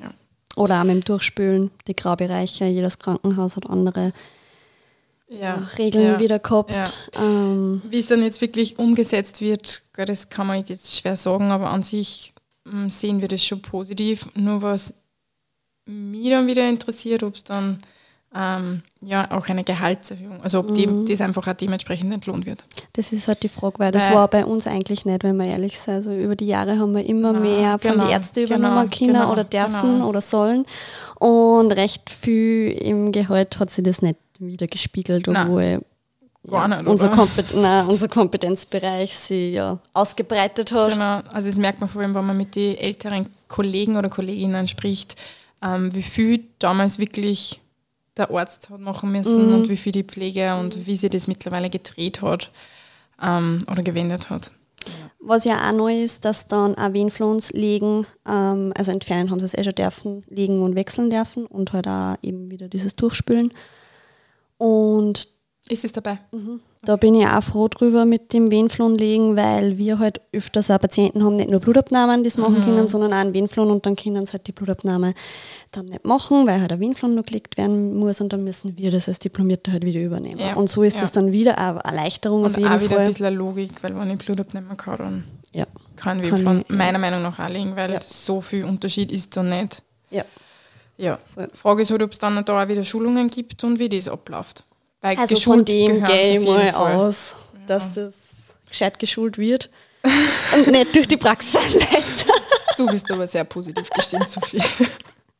ja. 0.00 0.12
Oder 0.56 0.80
auch 0.80 0.84
mit 0.84 0.94
dem 0.94 1.04
Durchspülen, 1.04 1.70
die 1.86 1.94
Graubereiche, 1.94 2.66
jedes 2.66 2.98
Krankenhaus 2.98 3.56
hat 3.56 3.68
andere 3.68 4.12
ja, 5.28 5.68
Regeln 5.78 6.04
ja, 6.04 6.20
wieder 6.20 6.38
gehabt. 6.38 6.76
Ja. 6.76 6.84
Ähm. 7.22 7.82
Wie 7.88 7.98
es 7.98 8.08
dann 8.08 8.22
jetzt 8.22 8.40
wirklich 8.40 8.78
umgesetzt 8.78 9.40
wird, 9.40 9.82
das 9.94 10.28
kann 10.28 10.46
man 10.46 10.64
jetzt 10.64 10.94
schwer 10.96 11.16
sagen, 11.16 11.50
aber 11.50 11.70
an 11.70 11.82
sich 11.82 12.32
mm, 12.64 12.88
sehen 12.88 13.20
wir 13.20 13.28
das 13.28 13.44
schon 13.44 13.62
positiv. 13.62 14.28
Nur 14.34 14.62
was 14.62 14.94
mich 15.86 16.28
dann 16.28 16.46
wieder 16.46 16.68
interessiert, 16.68 17.22
ob 17.22 17.36
es 17.36 17.44
dann 17.44 17.80
ähm, 18.34 18.82
ja 19.02 19.30
auch 19.30 19.48
eine 19.48 19.64
Gehaltserhöhung, 19.64 20.40
also 20.42 20.60
ob 20.60 20.70
mhm. 20.70 20.74
die, 20.74 21.12
das 21.12 21.20
einfach 21.20 21.46
auch 21.46 21.52
dementsprechend 21.52 22.12
entlohnt 22.12 22.46
wird. 22.46 22.64
Das 22.94 23.12
ist 23.12 23.28
halt 23.28 23.42
die 23.42 23.48
Frage, 23.48 23.78
weil 23.78 23.92
das 23.92 24.06
weil, 24.06 24.14
war 24.14 24.28
bei 24.28 24.44
uns 24.44 24.66
eigentlich 24.66 25.04
nicht, 25.04 25.24
wenn 25.24 25.36
wir 25.36 25.46
ehrlich 25.46 25.78
sind. 25.78 25.94
Also 25.94 26.14
über 26.14 26.36
die 26.36 26.46
Jahre 26.46 26.78
haben 26.78 26.94
wir 26.94 27.04
immer 27.04 27.32
na, 27.32 27.40
mehr 27.40 27.78
von 27.78 27.92
genau, 27.92 28.04
den 28.04 28.12
Ärzten 28.12 28.40
übernommen 28.44 28.88
genau, 28.90 28.98
können 28.98 29.12
genau, 29.12 29.32
oder 29.32 29.44
dürfen 29.44 29.92
genau. 29.94 30.08
oder 30.08 30.20
sollen. 30.20 30.64
Und 31.18 31.72
recht 31.72 32.10
viel 32.10 32.72
im 32.72 33.12
Gehalt 33.12 33.58
hat 33.58 33.70
sich 33.70 33.84
das 33.84 34.02
nicht 34.02 34.16
wieder 34.38 34.66
gespiegelt, 34.66 35.28
obwohl 35.28 35.82
ja, 36.50 36.68
nicht, 36.68 36.86
unser, 36.86 37.08
Kompet 37.10 37.54
nein, 37.54 37.86
unser 37.86 38.08
Kompetenzbereich 38.08 39.16
sich 39.16 39.54
ja 39.54 39.78
ausgebreitet 39.92 40.72
hat. 40.72 40.92
Genau, 40.92 41.20
also 41.32 41.48
das 41.48 41.56
merkt 41.56 41.80
man 41.80 41.88
vor 41.88 42.02
allem, 42.02 42.14
wenn 42.14 42.26
man 42.26 42.36
mit 42.36 42.56
den 42.56 42.76
älteren 42.76 43.26
Kollegen 43.48 43.96
oder 43.96 44.08
Kolleginnen 44.08 44.66
spricht, 44.66 45.16
ähm, 45.62 45.94
wie 45.94 46.02
viel 46.02 46.44
damals 46.58 46.98
wirklich 46.98 47.61
der 48.16 48.30
Arzt 48.30 48.70
hat 48.70 48.80
machen 48.80 49.12
müssen 49.12 49.48
mhm. 49.48 49.54
und 49.54 49.68
wie 49.68 49.76
viel 49.76 49.92
die 49.92 50.04
Pflege 50.04 50.56
und 50.56 50.86
wie 50.86 50.96
sie 50.96 51.10
das 51.10 51.28
mittlerweile 51.28 51.70
gedreht 51.70 52.22
hat 52.22 52.50
ähm, 53.22 53.64
oder 53.70 53.82
gewendet 53.82 54.30
hat. 54.30 54.52
Was 55.20 55.44
ja 55.44 55.68
auch 55.68 55.72
neu 55.72 56.02
ist, 56.02 56.24
dass 56.24 56.48
dann 56.48 56.74
auch 56.74 56.92
Venflons 56.92 57.52
legen, 57.52 58.06
ähm, 58.26 58.72
also 58.76 58.90
entfernen 58.90 59.30
haben 59.30 59.38
sie 59.38 59.46
es 59.46 59.54
eh 59.54 59.62
schon 59.62 59.74
dürfen, 59.74 60.24
legen 60.28 60.62
und 60.62 60.74
wechseln 60.74 61.10
dürfen 61.10 61.46
und 61.46 61.72
halt 61.72 61.86
auch 61.86 62.16
eben 62.22 62.50
wieder 62.50 62.68
dieses 62.68 62.96
Durchspülen. 62.96 63.52
Und 64.58 65.28
ist 65.68 65.84
es 65.84 65.92
dabei? 65.92 66.18
Mhm. 66.32 66.60
Da 66.84 66.96
bin 66.96 67.14
ich 67.14 67.24
auch 67.24 67.42
froh 67.42 67.68
drüber 67.68 68.04
mit 68.04 68.32
dem 68.32 68.50
Venflon 68.50 68.96
legen, 68.96 69.36
weil 69.36 69.78
wir 69.78 70.00
halt 70.00 70.20
öfters 70.32 70.68
auch 70.70 70.80
Patienten 70.80 71.22
haben, 71.24 71.34
nicht 71.34 71.48
nur 71.48 71.60
Blutabnahmen, 71.60 72.24
die 72.24 72.28
es 72.28 72.36
machen 72.36 72.58
mhm. 72.58 72.64
können, 72.64 72.88
sondern 72.88 73.12
auch 73.12 73.18
einen 73.18 73.32
Venflon 73.32 73.70
und 73.70 73.86
dann 73.86 73.94
können 73.94 74.26
sie 74.26 74.32
halt 74.32 74.48
die 74.48 74.52
Blutabnahme 74.52 75.14
dann 75.70 75.86
nicht 75.86 76.04
machen, 76.04 76.46
weil 76.48 76.60
halt 76.60 76.72
ein 76.72 76.80
Venflon 76.80 77.14
noch 77.14 77.24
gelegt 77.24 77.56
werden 77.56 77.94
muss 77.94 78.20
und 78.20 78.32
dann 78.32 78.42
müssen 78.42 78.76
wir 78.76 78.90
das 78.90 79.08
als 79.08 79.20
Diplomierte 79.20 79.70
halt 79.70 79.84
wieder 79.84 80.00
übernehmen. 80.00 80.40
Ja. 80.40 80.54
Und 80.54 80.68
so 80.68 80.82
ist 80.82 80.94
ja. 80.94 81.02
das 81.02 81.12
dann 81.12 81.30
wieder 81.30 81.56
eine 81.58 81.78
Erleichterung 81.78 82.42
und 82.42 82.50
auf 82.50 82.56
jeden 82.56 82.72
auch 82.72 82.80
wieder 82.80 82.96
Fall. 82.96 83.04
ein 83.04 83.08
bisschen 83.08 83.34
Logik, 83.34 83.82
weil 83.82 83.96
wenn 83.96 84.10
ich 84.10 84.18
Blut 84.18 84.40
abnehmen 84.40 84.76
kann, 84.76 84.98
dann 84.98 85.24
ja. 85.52 85.66
kann 85.94 86.24
von 86.24 86.64
meiner 86.66 86.98
Meinung 86.98 87.22
nach 87.22 87.38
auch 87.38 87.48
legen, 87.48 87.76
weil 87.76 88.00
so 88.04 88.40
viel 88.40 88.64
Unterschied 88.64 89.12
ist 89.12 89.36
da 89.36 89.44
nicht. 89.44 89.84
Ja. 90.10 90.24
Ja. 90.96 91.18
Frage 91.54 91.82
ist 91.82 91.92
halt, 91.92 92.02
ob 92.02 92.10
es 92.10 92.18
dann 92.18 92.44
da 92.44 92.62
auch 92.62 92.68
wieder 92.68 92.82
Schulungen 92.82 93.28
gibt 93.28 93.62
und 93.62 93.78
wie 93.78 93.88
das 93.88 94.08
abläuft. 94.08 94.64
Weil 95.02 95.18
also 95.18 95.36
von 95.36 95.64
dem 95.64 96.02
gehe 96.04 96.38
ich 96.38 96.46
mal 96.46 96.70
aus, 96.70 97.36
ja. 97.52 97.60
dass 97.66 97.90
das 97.90 98.56
gescheit 98.68 98.98
geschult 98.98 99.36
wird 99.36 99.68
und 100.54 100.68
nicht 100.68 100.96
durch 100.96 101.08
die 101.08 101.18
Praxis. 101.18 101.60
Du 102.78 102.86
bist 102.86 103.10
aber 103.10 103.28
sehr 103.28 103.44
positiv 103.44 103.90
gestimmt, 103.90 104.30
Sophie. 104.30 104.62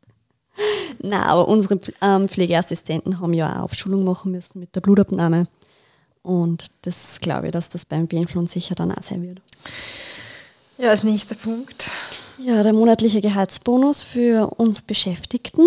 Nein, 0.99 1.23
aber 1.23 1.49
unsere 1.49 1.81
ähm, 2.03 2.29
Pflegeassistenten 2.29 3.21
haben 3.21 3.33
ja 3.33 3.59
auch 3.59 3.65
auf 3.65 3.75
Schulung 3.75 4.05
machen 4.05 4.33
müssen 4.33 4.61
mit 4.61 4.77
der 4.77 4.83
Blutabnahme. 4.83 5.47
Und 6.23 6.67
das 6.83 7.21
glaube 7.21 7.47
ich, 7.47 7.53
dass 7.53 7.71
das 7.71 7.87
beim 7.87 8.07
Bienenflon 8.07 8.45
sicher 8.45 8.75
dann 8.75 8.93
auch 8.93 9.03
sein 9.03 9.23
wird. 9.23 9.41
Ja, 10.77 10.91
als 10.91 11.05
nächster 11.05 11.37
Punkt. 11.37 11.91
Ja, 12.37 12.63
der 12.63 12.75
monatliche 12.75 13.23
Gehaltsbonus 13.23 14.03
für 14.03 14.53
uns 14.59 14.83
Beschäftigten, 14.83 15.67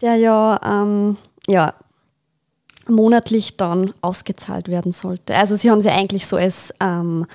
der 0.00 0.16
ja, 0.16 0.58
ähm, 0.64 1.18
ja 1.46 1.74
monatlich 2.88 3.56
dann 3.56 3.92
ausgezahlt 4.00 4.68
werden 4.68 4.92
sollte. 4.92 5.34
Also 5.34 5.56
sie 5.56 5.70
haben 5.70 5.80
sie 5.80 5.90
eigentlich 5.90 6.26
so 6.26 6.36
als 6.36 6.72
ähm, 6.80 7.26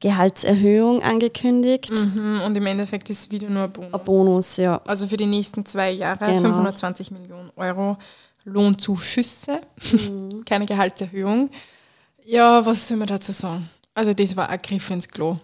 Gehaltserhöhung 0.00 1.02
angekündigt. 1.02 1.90
Mhm, 1.90 2.40
und 2.44 2.56
im 2.56 2.66
Endeffekt 2.66 3.10
ist 3.10 3.20
es 3.20 3.30
wieder 3.30 3.48
nur 3.48 3.64
ein 3.64 3.72
Bonus. 3.72 3.94
Ein 3.94 4.04
Bonus, 4.04 4.56
ja. 4.56 4.80
Also 4.86 5.08
für 5.08 5.16
die 5.16 5.26
nächsten 5.26 5.64
zwei 5.66 5.90
Jahre 5.90 6.26
genau. 6.26 6.42
520 6.42 7.10
Millionen 7.10 7.50
Euro 7.56 7.96
Lohnzuschüsse, 8.44 9.60
mhm. 9.92 10.44
keine 10.46 10.66
Gehaltserhöhung. 10.66 11.50
Ja, 12.24 12.64
was 12.64 12.88
soll 12.88 12.98
man 12.98 13.08
dazu 13.08 13.32
sagen? 13.32 13.68
Also 13.94 14.12
das 14.12 14.36
war 14.36 14.48
ein 14.48 14.60
Griff 14.62 14.90
ins 14.90 15.08
Klo. 15.08 15.38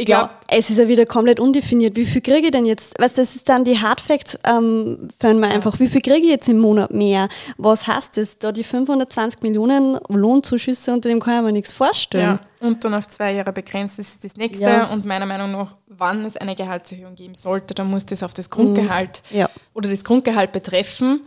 Ich 0.00 0.08
Ja, 0.08 0.18
glaube, 0.20 0.32
es 0.48 0.70
ist 0.70 0.78
ja 0.78 0.88
wieder 0.88 1.06
komplett 1.06 1.38
undefiniert. 1.40 1.96
Wie 1.96 2.06
viel 2.06 2.20
kriege 2.20 2.46
ich 2.46 2.50
denn 2.50 2.64
jetzt? 2.66 2.94
Du, 2.98 3.02
das 3.06 3.18
ist 3.18 3.48
dann 3.48 3.64
die 3.64 3.78
Hard 3.78 4.00
Facts 4.00 4.38
ähm, 4.44 5.08
für 5.20 5.34
wir 5.34 5.48
einfach. 5.48 5.78
Wie 5.78 5.88
viel 5.88 6.00
kriege 6.00 6.18
ich 6.24 6.30
jetzt 6.30 6.48
im 6.48 6.58
Monat 6.58 6.90
mehr? 6.92 7.28
Was 7.58 7.86
heißt 7.86 8.16
das? 8.16 8.38
Da 8.38 8.52
die 8.52 8.64
520 8.64 9.42
Millionen 9.42 9.98
Lohnzuschüsse, 10.08 10.92
unter 10.92 11.08
dem 11.08 11.20
kann 11.20 11.36
ich 11.36 11.42
mir 11.42 11.52
nichts 11.52 11.72
vorstellen. 11.72 12.38
ja, 12.60 12.66
und 12.66 12.84
dann 12.84 12.94
auf 12.94 13.08
zwei 13.08 13.32
Jahre 13.32 13.52
begrenzt 13.52 13.98
das 13.98 14.08
ist 14.08 14.24
das 14.24 14.36
nächste. 14.36 14.64
Ja. 14.64 14.90
Und 14.90 15.04
meiner 15.04 15.26
Meinung 15.26 15.52
nach, 15.52 15.76
wann 15.88 16.24
es 16.24 16.36
eine 16.36 16.54
Gehaltserhöhung 16.56 17.14
geben 17.14 17.34
sollte, 17.34 17.74
dann 17.74 17.88
muss 17.90 18.06
das 18.06 18.22
auf 18.22 18.32
das 18.34 18.48
Grundgehalt 18.50 19.22
Mhm. 19.30 19.38
Ja. 19.38 19.50
oder 19.74 19.88
das 19.90 20.02
Grundgehalt 20.04 20.52
betreffen 20.52 21.20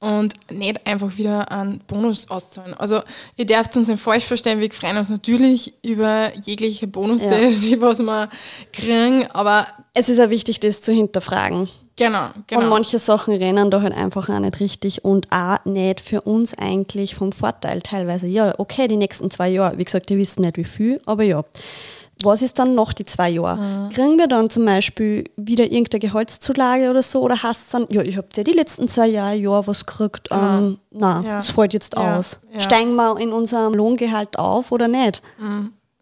und 0.00 0.34
nicht 0.50 0.86
einfach 0.86 1.16
wieder 1.16 1.50
einen 1.50 1.80
Bonus 1.86 2.28
auszahlen. 2.28 2.74
Also 2.74 3.00
ihr 3.36 3.46
dürft 3.46 3.76
uns 3.76 3.88
nicht 3.88 4.00
falsch 4.02 4.24
verstehen, 4.24 4.60
wir 4.60 4.70
freuen 4.70 4.98
uns 4.98 5.08
natürlich 5.08 5.72
über 5.82 6.32
jegliche 6.44 6.86
Bonusse, 6.86 7.38
Ja. 7.40 7.48
die 7.62 7.80
was 7.80 8.00
wir 8.00 8.28
kriegen, 8.72 9.26
aber 9.32 9.66
Es 9.94 10.08
ist 10.08 10.18
ja 10.18 10.28
wichtig, 10.30 10.60
das 10.60 10.82
zu 10.82 10.92
hinterfragen. 10.92 11.68
genau, 11.96 12.28
genau. 12.46 12.62
Und 12.62 12.68
manche 12.68 12.98
Sachen 12.98 13.34
rennen 13.36 13.70
da 13.70 13.80
halt 13.80 13.94
einfach 13.94 14.28
auch 14.28 14.38
nicht 14.38 14.60
richtig 14.60 15.02
und 15.02 15.28
auch 15.32 15.64
nicht 15.64 16.02
für 16.02 16.20
uns 16.20 16.52
eigentlich 16.58 17.14
vom 17.14 17.32
Vorteil 17.32 17.80
teilweise. 17.80 18.26
Ja, 18.26 18.52
okay, 18.58 18.88
die 18.88 18.98
nächsten 18.98 19.30
zwei 19.30 19.48
Jahre, 19.48 19.78
wie 19.78 19.84
gesagt, 19.84 20.10
die 20.10 20.18
wissen 20.18 20.42
nicht 20.42 20.58
wie 20.58 20.64
viel, 20.64 21.00
aber 21.06 21.22
ja. 21.22 21.42
Was 22.26 22.42
ist 22.42 22.58
dann 22.58 22.74
noch 22.74 22.92
die 22.92 23.04
zwei 23.04 23.30
Jahre? 23.30 23.56
Mhm. 23.58 23.90
Kriegen 23.90 24.18
wir 24.18 24.26
dann 24.26 24.50
zum 24.50 24.64
Beispiel 24.64 25.24
wieder 25.36 25.64
irgendeine 25.64 26.00
Gehaltszulage 26.00 26.90
oder 26.90 27.02
so? 27.02 27.22
Oder 27.22 27.42
heißt 27.42 27.60
es 27.66 27.70
dann, 27.70 27.86
ja, 27.88 28.02
ich 28.02 28.16
habe 28.16 28.28
ja 28.36 28.42
die 28.44 28.52
letzten 28.52 28.88
zwei 28.88 29.06
Jahre 29.06 29.36
Jahr 29.36 29.66
was 29.66 29.86
gekriegt, 29.86 30.28
ähm, 30.30 30.78
na, 30.90 31.22
Ja. 31.24 31.36
das 31.36 31.50
fällt 31.52 31.72
jetzt 31.72 31.94
Ja, 31.94 32.18
aus. 32.18 32.40
ja. 32.52 32.60
Steigen 32.60 32.94
wir 32.96 33.18
in 33.18 33.32
unserem 33.32 33.72
Lohngehalt 33.74 34.38
auf 34.38 34.72
oder 34.72 34.88
nicht? 34.88 35.22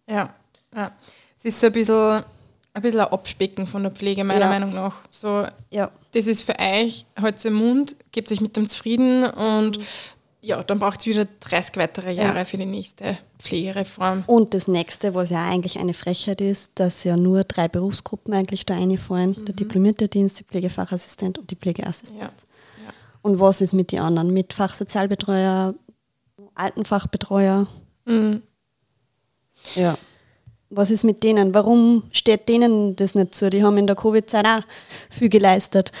Ja, 0.07 0.29
ja. 0.75 0.91
Es 1.37 1.45
ist 1.45 1.59
so 1.59 1.67
ein 1.67 1.73
bisschen, 1.73 2.23
ein 2.73 2.81
bisschen 2.81 2.99
ein 2.99 3.07
Abspecken 3.11 3.67
von 3.67 3.83
der 3.83 3.91
Pflege, 3.91 4.23
meiner. 4.23 4.47
Meinung 4.47 4.73
nach. 4.73 4.95
So, 5.09 5.45
Ja. 5.69 5.91
das 6.13 6.27
ist 6.27 6.41
für 6.43 6.55
euch, 6.59 7.05
halt 7.21 7.43
im 7.45 7.53
Mund, 7.53 7.95
gebt 8.11 8.31
euch 8.31 8.41
mit 8.41 8.57
dem 8.57 8.67
zufrieden 8.67 9.23
und 9.25 9.79
ja, 10.45 10.61
dann 10.61 10.77
braucht 10.77 10.99
es 10.99 11.07
wieder 11.07 11.25
30 11.39 11.75
weitere 11.77 12.11
Jahre 12.11 12.45
für 12.45 12.57
die 12.57 12.67
nächste 12.67 13.17
Pflegereform. 13.39 14.23
Und 14.27 14.53
das 14.53 14.67
nächste, 14.67 15.15
was 15.15 15.31
ja 15.31 15.43
eigentlich 15.43 15.79
eine 15.79 15.95
Frechheit 15.95 16.39
ist, 16.39 16.71
dass 16.75 17.03
ja 17.03 17.17
nur 17.17 17.43
drei 17.45 17.67
Berufsgruppen 17.67 18.31
eigentlich 18.33 18.63
da 18.65 18.75
reinfallen. 18.75 19.31
Mhm. 19.31 19.45
Der 19.45 19.55
diplomierte 19.55 20.07
Dienst, 20.07 20.39
die 20.39 20.43
Pflegefachassistent 20.43 21.39
und 21.39 21.49
die 21.49 21.55
Pflegeassistent. 21.55 22.21
Ja. 22.21 22.29
Und 23.23 23.39
was 23.39 23.59
ist 23.61 23.73
mit 23.73 23.91
den 23.91 24.01
anderen? 24.01 24.31
Mit 24.31 24.53
Fachsozialbetreuer, 24.53 25.73
Altenfachbetreuer? 26.53 27.67
Mhm. 28.05 28.43
Ja. 29.73 29.97
Was 30.69 30.91
ist 30.91 31.05
mit 31.05 31.23
denen? 31.23 31.55
Warum 31.55 32.03
steht 32.11 32.49
denen 32.49 32.95
das 32.95 33.15
nicht 33.15 33.33
zu? 33.33 33.49
Die 33.49 33.63
haben 33.63 33.77
in 33.77 33.87
der 33.87 33.95
Covid-Zeit 33.95 34.45
auch 34.45 34.61
viel 35.09 35.29
geleistet. 35.29 35.91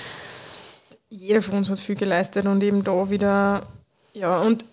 Jeder 1.09 1.41
von 1.41 1.57
uns 1.57 1.71
hat 1.71 1.79
viel 1.79 1.95
geleistet 1.95 2.45
und 2.45 2.61
eben 2.61 2.83
da 2.83 3.09
wieder, 3.09 3.65
ja, 4.15 4.41
und 4.41 4.65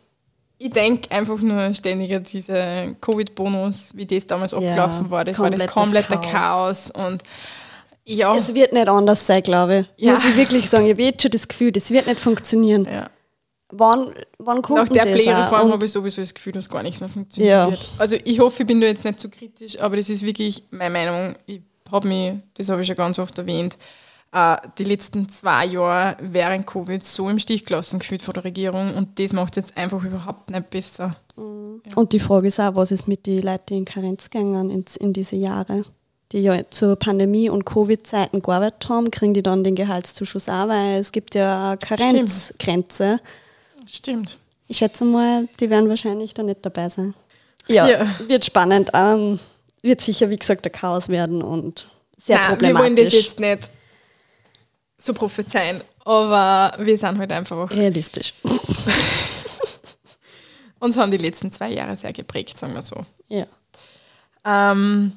ich 0.58 0.70
denke 0.70 1.10
einfach 1.10 1.38
nur 1.40 1.74
ständig 1.74 2.14
an 2.14 2.22
diese 2.22 2.96
Covid-Bonus, 3.00 3.90
wie 3.96 4.06
das 4.06 4.26
damals 4.26 4.54
abgelaufen 4.54 5.10
war. 5.10 5.24
Das 5.24 5.38
war 5.38 5.50
das 5.50 5.66
komplette 5.66 6.18
Chaos. 6.20 6.90
Und 6.90 7.22
ja, 8.04 8.34
Es 8.36 8.54
wird 8.54 8.72
nicht 8.72 8.88
anders 8.88 9.26
sein, 9.26 9.42
glaube 9.42 9.80
ich. 9.96 10.04
Ja. 10.04 10.12
Muss 10.14 10.24
ich 10.24 10.36
wirklich 10.36 10.70
sagen. 10.70 10.86
Ich 10.86 10.92
habe 10.92 11.02
jetzt 11.02 11.22
schon 11.22 11.30
das 11.32 11.48
Gefühl, 11.48 11.72
das 11.72 11.90
wird 11.90 12.06
nicht 12.06 12.20
funktionieren. 12.20 12.86
ja. 12.90 13.10
Wann, 13.74 14.12
wann 14.38 14.60
kommt 14.60 14.80
Nach 14.80 14.88
der? 14.90 15.06
Pflegereform 15.06 15.72
habe 15.72 15.86
ich 15.86 15.92
sowieso 15.92 16.20
das 16.20 16.34
Gefühl, 16.34 16.52
dass 16.52 16.68
gar 16.68 16.82
nichts 16.82 17.00
mehr 17.00 17.08
funktionieren 17.08 17.50
Ja. 17.50 17.70
wird. 17.70 17.88
Also 17.96 18.16
ich 18.22 18.38
hoffe, 18.38 18.62
ich 18.64 18.66
bin 18.66 18.82
da 18.82 18.86
jetzt 18.86 19.02
nicht 19.02 19.18
zu 19.18 19.30
kritisch, 19.30 19.80
aber 19.80 19.96
das 19.96 20.10
ist 20.10 20.22
wirklich 20.26 20.62
meine 20.70 20.90
Meinung. 20.90 21.34
Ich 21.46 21.62
habe 21.90 22.06
mich, 22.06 22.34
das 22.54 22.68
habe 22.68 22.82
ich 22.82 22.86
schon 22.86 22.96
ganz 22.96 23.18
oft 23.18 23.38
erwähnt, 23.38 23.78
äh, 24.32 24.56
die 24.78 24.84
letzten 24.84 25.28
zwei 25.28 25.66
Jahre 25.66 26.16
während 26.20 26.66
Covid 26.66 27.04
so 27.04 27.28
im 27.28 27.38
Stich 27.38 27.64
gelassen 27.66 27.98
gefühlt 27.98 28.22
von 28.22 28.34
der 28.34 28.44
Regierung 28.44 28.94
und 28.94 29.18
das 29.18 29.32
macht 29.32 29.56
es 29.56 29.62
jetzt 29.64 29.76
einfach 29.76 30.02
überhaupt 30.04 30.50
nicht 30.50 30.70
besser. 30.70 31.16
Und 31.36 32.12
die 32.12 32.20
Frage 32.20 32.48
ist 32.48 32.60
auch, 32.60 32.74
was 32.74 32.90
ist 32.90 33.08
mit 33.08 33.26
den 33.26 33.42
Leuten, 33.42 33.64
die 33.68 33.76
in 33.78 33.84
Karenz 33.84 34.28
gegangen 34.30 34.70
in, 34.70 34.84
in 35.00 35.12
diese 35.12 35.36
Jahre? 35.36 35.84
Die 36.32 36.40
ja 36.42 36.58
zur 36.70 36.96
Pandemie- 36.96 37.50
und 37.50 37.64
Covid-Zeiten 37.66 38.40
gearbeitet 38.40 38.88
haben, 38.88 39.10
kriegen 39.10 39.34
die 39.34 39.42
dann 39.42 39.64
den 39.64 39.74
Gehaltszuschuss 39.74 40.48
auch, 40.48 40.68
weil 40.68 40.98
es 40.98 41.12
gibt 41.12 41.34
ja 41.34 41.70
eine 41.70 41.76
Karenzgrenze. 41.78 43.20
Stimmt. 43.86 44.38
Ich 44.68 44.78
schätze 44.78 45.04
mal, 45.04 45.46
die 45.60 45.68
werden 45.68 45.88
wahrscheinlich 45.90 46.32
da 46.32 46.42
nicht 46.42 46.64
dabei 46.64 46.88
sein. 46.88 47.14
Ja, 47.66 47.86
Ja. 47.86 48.06
wird 48.28 48.44
spannend. 48.46 48.90
Ähm, 48.94 49.38
wird 49.82 50.00
sicher, 50.00 50.30
wie 50.30 50.38
gesagt, 50.38 50.64
ein 50.66 50.72
Chaos 50.72 51.08
werden 51.08 51.42
und 51.42 51.86
sehr 52.16 52.36
Nein, 52.38 52.44
wir 52.44 52.56
problematisch. 52.56 52.82
wollen 52.82 52.96
das 52.96 53.12
jetzt 53.12 53.40
nicht 53.40 53.70
so 55.04 55.14
prophezeien, 55.14 55.82
aber 56.04 56.74
wir 56.78 56.96
sind 56.96 57.18
halt 57.18 57.32
einfach 57.32 57.56
auch, 57.56 57.70
Realistisch. 57.70 58.34
uns 60.78 60.96
haben 60.96 61.10
die 61.10 61.18
letzten 61.18 61.50
zwei 61.50 61.70
Jahre 61.70 61.96
sehr 61.96 62.12
geprägt, 62.12 62.58
sagen 62.58 62.74
wir 62.74 62.82
so. 62.82 63.04
Ja. 63.28 63.46
Ähm, 64.44 65.12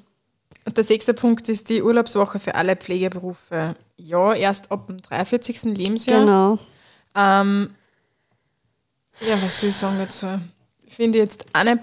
und 0.66 0.78
der 0.78 0.84
sechste 0.84 1.14
Punkt 1.14 1.50
ist 1.50 1.70
die 1.70 1.82
Urlaubswoche 1.82 2.40
für 2.40 2.56
alle 2.56 2.76
Pflegeberufe. 2.76 3.76
Ja, 3.98 4.34
erst 4.34 4.72
ab 4.72 4.88
dem 4.88 5.02
43. 5.02 5.64
Lebensjahr. 5.64 6.22
Genau. 6.22 6.60
Ähm, 7.16 7.76
ja, 9.22 9.42
was 9.42 9.62
soll 9.62 9.70
ich 9.70 9.76
sagen 9.76 9.98
dazu? 10.00 10.28
Finde 10.88 11.20
ich 11.20 11.24
jetzt 11.24 11.46
auch 11.54 11.64
nicht 11.64 11.80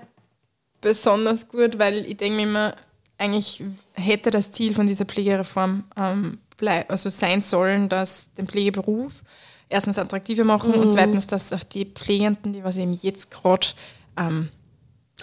besonders 0.81 1.49
gut, 1.49 1.79
weil 1.79 2.05
ich 2.07 2.17
denke 2.17 2.37
mir 2.37 2.43
immer, 2.43 2.77
eigentlich 3.19 3.63
hätte 3.93 4.31
das 4.31 4.53
Ziel 4.53 4.75
von 4.75 4.87
dieser 4.87 5.05
Pflegereform 5.05 5.85
ähm, 5.97 6.39
blei- 6.63 6.89
also 6.89 7.11
sein 7.11 7.41
sollen, 7.41 7.89
dass 7.89 8.33
den 8.35 8.47
Pflegeberuf 8.47 9.23
erstens 9.69 9.99
attraktiver 9.99 10.45
machen 10.45 10.73
und 10.75 10.93
zweitens, 10.93 11.27
dass 11.27 11.53
auch 11.53 11.63
die 11.65 11.87
Pflegenden, 11.87 12.53
die 12.53 12.63
was 12.63 12.77
eben 12.77 12.93
jetzt 12.93 13.31
gerade 13.31 13.67
ähm, 14.17 14.49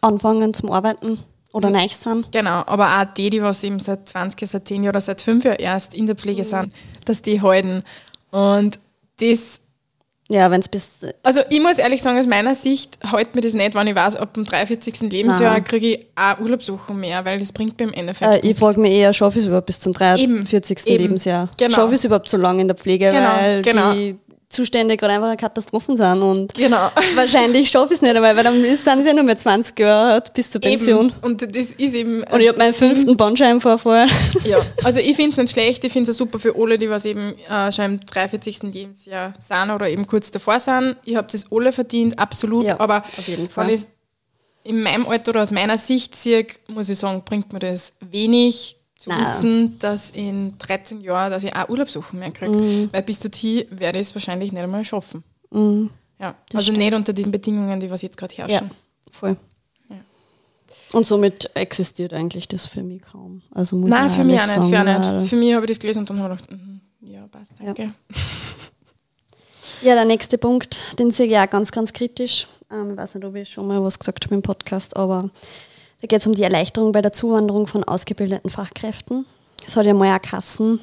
Anfangen 0.02 0.54
zum 0.54 0.72
Arbeiten 0.72 1.20
oder 1.52 1.70
neu 1.70 1.88
sind. 1.88 2.32
Genau, 2.32 2.64
aber 2.66 3.00
auch 3.00 3.14
die, 3.14 3.30
die 3.30 3.42
was 3.42 3.64
eben 3.64 3.80
seit 3.80 4.10
20, 4.10 4.50
seit 4.50 4.68
10 4.68 4.84
Jahren 4.84 4.94
oder 4.94 5.02
seit 5.02 5.22
5 5.22 5.44
Jahren 5.46 5.58
erst 5.60 5.94
in 5.94 6.06
der 6.08 6.16
Pflege 6.16 6.44
sind, 6.44 6.74
dass 7.06 7.22
die 7.22 7.42
halten. 7.42 7.84
Und 8.32 8.80
das, 9.20 9.62
Ja, 10.32 10.52
wenn 10.52 10.60
es 10.62 10.70
bis 10.70 11.00
also 11.24 11.42
ich 11.50 11.60
muss 11.60 11.80
ehrlich 11.80 12.04
sagen, 12.04 12.20
aus 12.20 12.28
meiner 12.28 12.54
Sicht 12.54 13.00
hält 13.04 13.34
mir 13.34 13.42
das 13.42 13.54
nicht, 13.54 13.74
wenn 13.74 13.88
ich 13.88 13.96
weiß, 13.96 14.16
ab 14.16 14.36
dem 14.36 14.46
43. 14.46 15.02
Lebensjahr 15.12 15.60
kriege 15.62 15.88
ich 15.88 16.06
auch 16.16 16.40
Urlaubswochen 16.40 17.00
mehr, 17.00 17.26
weil 17.26 17.40
das 17.40 17.52
bringt 17.52 17.80
mir 17.80 17.88
im 17.88 17.94
Endeffekt 17.94 18.32
Äh, 18.46 18.48
ich 18.48 18.56
frage 18.56 18.80
mich 18.80 18.92
eher, 18.94 19.12
schaffe 19.12 19.40
ich 19.40 19.44
es 19.44 19.48
überhaupt 19.48 19.66
bis 19.66 19.80
zum 19.80 19.92
43. 19.92 20.78
Eben, 20.78 20.94
eben. 20.94 21.02
Lebensjahr? 21.04 21.50
Genau. 21.58 21.74
Schaffe 21.74 21.90
ich 21.94 21.96
es 21.96 22.06
überhaupt 22.06 22.30
so 22.30 22.38
lange 22.38 22.62
in 22.62 22.68
der 22.68 22.78
Pflege, 22.78 23.12
Genau, 23.12 23.30
weil 23.40 23.62
genau. 23.64 23.94
die 23.94 24.18
Zustände 24.50 24.98
gerade 24.98 25.14
einfach 25.14 25.28
eine 25.28 25.38
Katastrophen 25.38 25.96
sind 25.96 26.22
und 26.24 26.54
Genau. 26.56 26.90
wahrscheinlich 27.16 27.70
schaffe 27.70 27.94
ich 27.94 27.98
es 27.98 28.02
nicht 28.02 28.16
einmal, 28.16 28.36
weil 28.36 28.44
dann 28.44 28.62
sind 28.64 29.00
es 29.02 29.06
ja 29.06 29.14
nur 29.14 29.24
mehr 29.24 29.38
20 29.38 29.78
Jahre 29.80 30.24
bis 30.34 30.50
zur 30.50 30.60
Pension. 30.60 31.08
Eben. 31.10 31.16
Und 31.22 31.42
das 31.56 31.68
ist 31.68 31.94
eben. 31.94 32.24
Und 32.24 32.42
ich 32.42 32.48
habe 32.48 32.58
meinen 32.58 32.74
fünften 32.74 33.16
Bandscheibenvorfall. 33.16 34.08
Ja, 34.44 34.58
also 34.84 35.00
ich 35.00 35.16
finde 35.16 35.32
es 35.32 35.38
nicht 35.38 35.52
schlecht, 35.52 35.84
ich 35.84 35.94
finde 35.94 36.12
es 36.12 36.18
super 36.18 36.40
für 36.40 36.56
alle, 36.58 36.78
die 36.80 36.90
was 36.90 37.06
eben 37.06 37.36
äh, 37.50 37.72
schon 37.72 37.86
im 37.86 38.00
43. 38.06 38.64
Lebensjahr 38.64 39.34
sind 39.38 39.70
oder 39.70 39.88
eben 39.88 40.08
kurz 40.08 40.32
davor 40.32 40.60
sind. 40.60 40.96
Ich 41.06 41.16
habe 41.16 41.28
das 41.32 41.46
alle 41.52 41.72
verdient, 41.72 42.18
absolut, 42.18 42.66
Ja, 42.66 42.80
aber 42.80 43.04
auf 43.18 43.28
jeden 43.28 43.50
Fall. 43.50 43.68
wenn 43.68 43.74
ich 43.76 43.82
in 44.64 44.82
meinem 44.82 45.08
Alter 45.08 45.30
oder 45.32 45.44
aus 45.44 45.52
meiner 45.52 45.78
Sicht 45.78 46.16
sehe, 46.16 46.46
muss 46.68 46.90
ich 46.90 46.98
sagen, 47.00 47.22
bringt 47.24 47.54
mir 47.54 47.60
das 47.60 47.94
wenig 48.02 48.76
zu 49.00 49.10
Nein. 49.10 49.22
wissen, 49.22 49.80
dass 49.80 50.12
in 50.12 50.58
13 50.58 51.00
Jahren, 51.00 51.32
dass 51.32 51.46
ich 51.46 51.56
auch 51.56 51.70
Urlaubswochen 51.70 52.20
mehr 52.20 52.32
kriege. 52.32 52.52
Mhm. 52.58 52.90
Weil 52.92 53.02
bis 53.02 53.22
dorthin 53.22 53.66
werde 53.72 53.98
ich 53.98 54.08
es 54.08 54.16
wahrscheinlich 54.16 54.52
nicht 54.52 54.62
einmal 54.62 54.84
schaffen. 54.84 55.24
Ja, 56.20 56.36
also 56.54 56.74
nicht 56.74 56.94
unter 56.94 57.14
diesen 57.14 57.32
Bedingungen, 57.32 57.80
die 57.80 57.90
was 57.90 58.02
jetzt 58.02 58.18
gerade 58.18 58.36
Ja, 58.36 58.46
herrschen. 58.46 58.72
voll. 59.10 59.38
Ja. 59.90 59.96
Und 60.92 61.08
somit 61.08 61.50
existiert 61.56 62.14
eigentlich 62.14 62.50
das 62.50 62.68
für 62.68 62.84
mich 62.84 63.02
kaum. 63.02 63.42
Also 63.52 63.78
muss 63.78 63.90
Nein, 63.90 64.08
ich 64.08 64.14
für 64.14 64.26
mich 64.26 64.38
auch 64.38 64.46
nicht, 64.48 64.70
für, 64.70 64.82
auch 64.82 65.14
nicht. 65.20 65.30
für 65.30 65.36
mich 65.38 65.54
habe 65.54 65.66
ich 65.66 65.72
das 65.72 65.80
gelesen 65.80 66.00
und 66.00 66.10
dann 66.10 66.20
habe 66.20 66.34
ich 66.34 66.42
gedacht, 66.42 66.60
mhm, 66.60 66.82
ja, 67.00 67.26
passt, 67.28 67.54
danke. 67.58 67.94
Ja, 69.82 69.96
der 69.96 70.04
nächste 70.04 70.38
Punkt, 70.38 70.78
den 71.00 71.10
sehe 71.10 71.28
ich 71.28 71.38
auch 71.38 71.50
ganz, 71.50 71.72
ganz 71.72 71.94
kritisch. 71.94 72.48
Ähm, 72.70 72.92
ich 72.92 72.98
weiß 72.98 73.16
nicht, 73.16 73.24
ob 73.24 73.34
ich 73.36 73.48
schon 73.48 73.66
mal 73.66 73.82
was 73.82 73.98
gesagt 73.98 74.26
habe 74.26 74.36
im 74.36 74.42
Podcast, 74.42 74.98
aber 74.98 75.30
da 76.02 76.08
geht 76.08 76.20
es 76.20 76.28
um 76.28 76.34
die 76.34 76.44
Erleichterung 76.44 76.92
bei 76.92 77.02
der 77.02 77.12
Zuwanderung 77.12 77.68
von 77.68 77.84
ausgebildeten 77.84 78.50
Fachkräften. 78.50 79.26
Es 79.66 79.76
hat 79.76 79.86
ja 79.86 79.94
mal 79.94 80.16
auch 80.16 80.22
Kassen, 80.22 80.80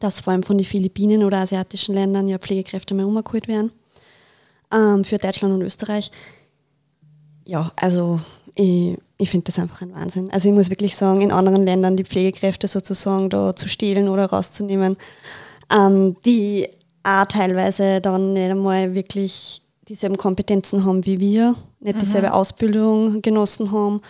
dass 0.00 0.20
vor 0.20 0.32
allem 0.32 0.42
von 0.42 0.58
den 0.58 0.64
Philippinen 0.64 1.24
oder 1.24 1.38
asiatischen 1.38 1.94
Ländern 1.94 2.28
ja 2.28 2.38
Pflegekräfte 2.38 2.94
mehr 2.94 3.06
umgeholt 3.06 3.48
werden. 3.48 3.72
Ähm, 4.72 5.04
für 5.04 5.18
Deutschland 5.18 5.54
und 5.54 5.62
Österreich. 5.62 6.10
Ja, 7.44 7.72
also 7.76 8.20
ich, 8.54 8.98
ich 9.18 9.30
finde 9.30 9.44
das 9.44 9.58
einfach 9.58 9.82
ein 9.82 9.94
Wahnsinn. 9.94 10.30
Also 10.30 10.48
ich 10.48 10.54
muss 10.54 10.70
wirklich 10.70 10.96
sagen, 10.96 11.20
in 11.20 11.30
anderen 11.30 11.62
Ländern 11.62 11.96
die 11.96 12.04
Pflegekräfte 12.04 12.66
sozusagen 12.66 13.30
da 13.30 13.54
zu 13.54 13.68
stehlen 13.68 14.08
oder 14.08 14.26
rauszunehmen, 14.26 14.96
ähm, 15.72 16.16
die 16.24 16.68
auch 17.04 17.26
teilweise 17.26 18.00
dann 18.00 18.32
nicht 18.32 18.50
einmal 18.50 18.94
wirklich 18.94 19.62
dieselben 19.88 20.16
Kompetenzen 20.16 20.84
haben 20.84 21.06
wie 21.06 21.20
wir, 21.20 21.54
nicht 21.80 22.00
dieselbe 22.00 22.32
Ausbildung 22.32 23.22
genossen 23.22 23.72
haben. 23.72 24.00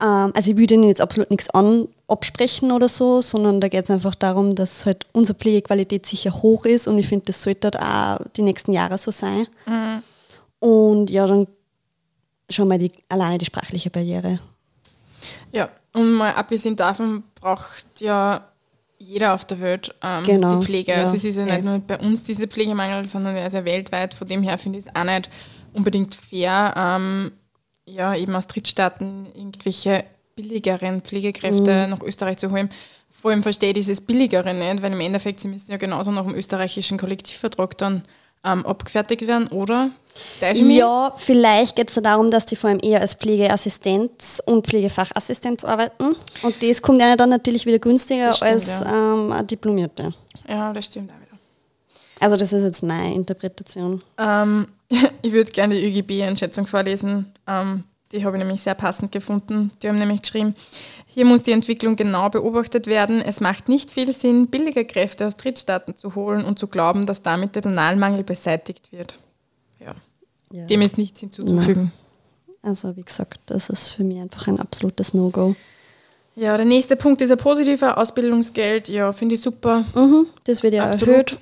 Ähm, 0.00 0.32
also 0.34 0.50
ich 0.50 0.56
würde 0.56 0.74
ihnen 0.74 0.84
jetzt 0.84 1.00
absolut 1.00 1.30
nichts 1.30 1.50
an, 1.50 1.88
absprechen 2.08 2.70
oder 2.70 2.88
so, 2.88 3.22
sondern 3.22 3.60
da 3.60 3.68
geht 3.68 3.84
es 3.84 3.90
einfach 3.90 4.14
darum, 4.14 4.54
dass 4.54 4.86
halt 4.86 5.06
unsere 5.12 5.38
Pflegequalität 5.38 6.06
sicher 6.06 6.42
hoch 6.42 6.64
ist 6.64 6.86
und 6.86 6.98
ich 6.98 7.08
finde, 7.08 7.26
das 7.26 7.42
sollte 7.42 7.70
halt 7.72 7.80
auch 7.80 8.24
die 8.36 8.42
nächsten 8.42 8.72
Jahre 8.72 8.98
so 8.98 9.10
sein. 9.10 9.46
Mhm. 9.66 10.02
Und 10.60 11.10
ja, 11.10 11.26
dann 11.26 11.46
schon 12.48 12.68
mal 12.68 12.78
die, 12.78 12.92
alleine 13.08 13.38
die 13.38 13.44
sprachliche 13.44 13.90
Barriere. 13.90 14.38
Ja, 15.52 15.68
und 15.92 16.12
mal 16.12 16.34
abgesehen 16.34 16.76
davon 16.76 17.24
braucht 17.34 18.00
ja 18.00 18.46
jeder 18.98 19.34
auf 19.34 19.44
der 19.44 19.60
Welt 19.60 19.94
ähm, 20.02 20.24
Genau, 20.24 20.58
die 20.58 20.64
Pflege. 20.66 20.92
ja. 20.92 20.98
Also 21.02 21.16
es 21.16 21.24
ist 21.24 21.36
ja 21.36 21.44
nicht 21.44 21.56
Ja. 21.56 21.62
nur 21.62 21.78
bei 21.80 21.98
uns 21.98 22.24
dieser 22.24 22.46
Pflegemangel, 22.46 23.04
sondern 23.06 23.36
er 23.36 23.46
ist 23.46 23.52
ja 23.52 23.64
weltweit. 23.64 24.14
Von 24.14 24.26
dem 24.28 24.42
her 24.42 24.56
finde 24.58 24.78
ich 24.78 24.86
es 24.86 24.94
auch 24.96 25.04
nicht 25.04 25.28
unbedingt 25.72 26.14
fair, 26.14 26.72
ähm, 26.76 27.32
ja, 27.86 28.14
eben 28.14 28.34
aus 28.34 28.46
Drittstaaten 28.46 29.26
irgendwelche 29.34 30.04
billigeren 30.34 31.02
Pflegekräfte 31.02 31.84
Mhm. 31.84 31.90
nach 31.90 32.00
Österreich 32.02 32.38
zu 32.38 32.50
holen. 32.50 32.68
Vor 33.10 33.30
allem 33.30 33.42
verstehe 33.42 33.70
ich 33.70 33.74
dieses 33.74 34.00
Billigere 34.00 34.52
nicht, 34.52 34.82
weil 34.82 34.92
im 34.92 35.00
Endeffekt 35.00 35.40
sie 35.40 35.48
müssen 35.48 35.70
ja 35.70 35.76
genauso 35.78 36.10
nach 36.10 36.24
dem 36.24 36.34
österreichischen 36.34 36.98
Kollektivvertrag 36.98 37.76
dann 37.78 38.02
ähm, 38.46 38.64
abgefertigt 38.64 39.26
werden, 39.26 39.48
oder? 39.48 39.90
Ja, 40.40 41.12
vielleicht 41.18 41.76
geht 41.76 41.90
es 41.90 41.96
darum, 41.96 42.30
dass 42.30 42.46
die 42.46 42.56
vor 42.56 42.70
allem 42.70 42.80
eher 42.82 43.00
als 43.00 43.14
Pflegeassistenz 43.14 44.40
und 44.46 44.66
Pflegefachassistenz 44.66 45.64
arbeiten. 45.64 46.16
Und 46.42 46.62
das 46.62 46.80
kommt 46.80 47.00
ja 47.00 47.16
dann 47.16 47.28
natürlich 47.28 47.66
wieder 47.66 47.78
günstiger 47.78 48.32
stimmt, 48.32 48.50
als 48.50 48.80
ähm, 48.80 49.32
eine 49.32 49.44
Diplomierte. 49.44 50.14
ja, 50.48 50.72
das 50.72 50.86
stimmt 50.86 51.10
auch 51.10 51.16
wieder. 51.16 51.38
Also 52.18 52.36
das 52.36 52.52
ist 52.52 52.64
jetzt 52.64 52.82
meine 52.82 53.14
Interpretation. 53.14 54.02
Ähm, 54.16 54.68
ich 55.22 55.32
würde 55.32 55.50
gerne 55.50 55.74
die 55.74 55.84
ÖGB-Einschätzung 55.86 56.66
vorlesen. 56.66 57.32
Ähm, 57.46 57.84
die 58.12 58.24
habe 58.24 58.36
ich 58.36 58.42
nämlich 58.42 58.62
sehr 58.62 58.74
passend 58.74 59.12
gefunden. 59.12 59.72
Die 59.82 59.88
haben 59.88 59.98
nämlich 59.98 60.22
geschrieben, 60.22 60.54
hier 61.16 61.24
muss 61.24 61.44
die 61.44 61.52
Entwicklung 61.52 61.96
genau 61.96 62.28
beobachtet 62.28 62.88
werden. 62.88 63.22
Es 63.22 63.40
macht 63.40 63.70
nicht 63.70 63.90
viel 63.90 64.12
Sinn, 64.12 64.48
billige 64.48 64.84
Kräfte 64.84 65.26
aus 65.26 65.38
Drittstaaten 65.38 65.94
zu 65.94 66.14
holen 66.14 66.44
und 66.44 66.58
zu 66.58 66.66
glauben, 66.66 67.06
dass 67.06 67.22
damit 67.22 67.56
der 67.56 67.62
Personalmangel 67.62 68.22
beseitigt 68.22 68.92
wird. 68.92 69.18
Ja. 69.80 69.94
Ja. 70.52 70.66
Dem 70.66 70.82
ist 70.82 70.98
nichts 70.98 71.20
hinzuzufügen. 71.20 71.90
Also 72.60 72.98
wie 72.98 73.02
gesagt, 73.02 73.40
das 73.46 73.70
ist 73.70 73.92
für 73.92 74.04
mich 74.04 74.20
einfach 74.20 74.46
ein 74.46 74.60
absolutes 74.60 75.14
No-Go. 75.14 75.56
Ja, 76.34 76.54
der 76.54 76.66
nächste 76.66 76.96
Punkt 76.96 77.22
ist 77.22 77.30
ein 77.30 77.38
positiver 77.38 77.96
Ausbildungsgeld. 77.96 78.90
Ja, 78.90 79.10
finde 79.10 79.36
ich 79.36 79.40
super. 79.40 79.86
Mhm, 79.94 80.26
das 80.44 80.62
wird 80.62 80.74
ja 80.74 80.84
Absolut. 80.84 81.14
erhöht 81.14 81.38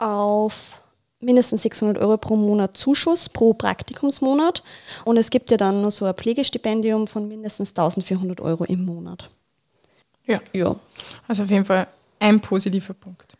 auf 0.00 0.81
mindestens 1.22 1.62
600 1.62 1.98
Euro 1.98 2.16
pro 2.18 2.36
Monat 2.36 2.76
Zuschuss 2.76 3.28
pro 3.28 3.54
Praktikumsmonat. 3.54 4.62
Und 5.04 5.16
es 5.16 5.30
gibt 5.30 5.50
ja 5.50 5.56
dann 5.56 5.82
noch 5.82 5.90
so 5.92 6.04
ein 6.04 6.14
Pflegestipendium 6.14 7.06
von 7.06 7.26
mindestens 7.28 7.70
1400 7.70 8.40
Euro 8.40 8.64
im 8.64 8.84
Monat. 8.84 9.30
Ja, 10.26 10.40
Ja. 10.52 10.76
also 11.28 11.42
auf 11.44 11.50
jeden 11.50 11.64
Fall 11.64 11.86
ein 12.18 12.40
positiver 12.40 12.94
Punkt. 12.94 13.34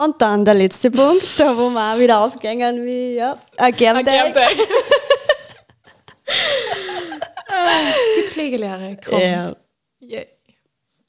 Und 0.00 0.20
dann 0.22 0.44
der 0.44 0.54
letzte 0.54 0.90
Punkt, 0.90 1.24
da 1.38 1.56
wo 1.56 1.68
wir 1.70 1.94
auch 1.94 1.98
wieder 1.98 2.20
aufgängen 2.20 2.84
wie 2.84 3.14
ja, 3.16 3.36
ein 3.56 3.74
Germteig. 3.74 4.34
Die 8.16 8.28
Pflegelehre 8.28 8.96
kommt. 9.04 9.22
Ja. 9.22 9.52
Yay. 10.00 10.26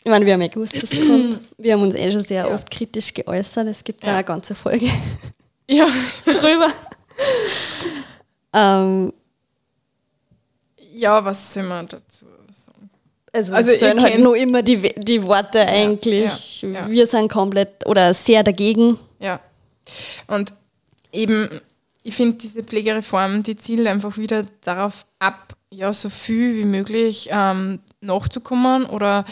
Ich 0.03 0.09
meine, 0.09 0.25
wir 0.25 0.33
haben 0.33 0.41
ja 0.41 0.47
gewusst, 0.47 0.73
dass 0.75 0.83
es 0.91 0.97
kommt. 0.97 1.39
Wir 1.57 1.73
haben 1.73 1.81
uns 1.81 1.93
eh 1.95 2.11
schon 2.11 2.21
sehr 2.23 2.47
Ja. 2.47 2.53
oft 2.55 2.71
kritisch 2.71 3.13
geäußert. 3.13 3.67
Es 3.67 3.83
gibt 3.83 4.01
da 4.03 4.07
Ja. 4.07 4.13
eine 4.15 4.23
ganze 4.23 4.55
Folge 4.55 4.89
Ja. 5.69 5.87
drüber. 6.25 6.69
ähm, 8.53 9.13
ja, 10.93 11.23
was 11.23 11.53
soll 11.53 11.63
man 11.63 11.87
dazu 11.87 12.25
sagen? 12.51 12.89
Also, 13.31 13.53
Also 13.53 13.71
ihr 13.71 13.79
fehlen 13.79 14.01
halt 14.01 14.19
nur 14.19 14.35
immer 14.35 14.63
die, 14.63 14.93
die 14.97 15.23
Worte 15.23 15.61
eigentlich. 15.61 16.61
ja, 16.63 16.69
ja. 16.69 16.89
Wir 16.89 17.05
sind 17.05 17.31
komplett 17.31 17.85
oder 17.85 18.13
sehr 18.15 18.43
dagegen. 18.43 18.97
Ja. 19.19 19.39
Und 20.27 20.53
eben, 21.11 21.61
ich 22.01 22.15
finde 22.15 22.37
diese 22.37 22.63
Pflegereform, 22.63 23.43
die 23.43 23.55
zielt 23.55 23.85
einfach 23.85 24.17
wieder 24.17 24.45
darauf 24.61 25.05
ab, 25.19 25.53
ja, 25.69 25.93
so 25.93 26.09
viel 26.09 26.55
wie 26.55 26.65
möglich 26.65 27.29
ähm, 27.31 27.79
nachzukommen 28.01 28.85
oder 28.85 29.23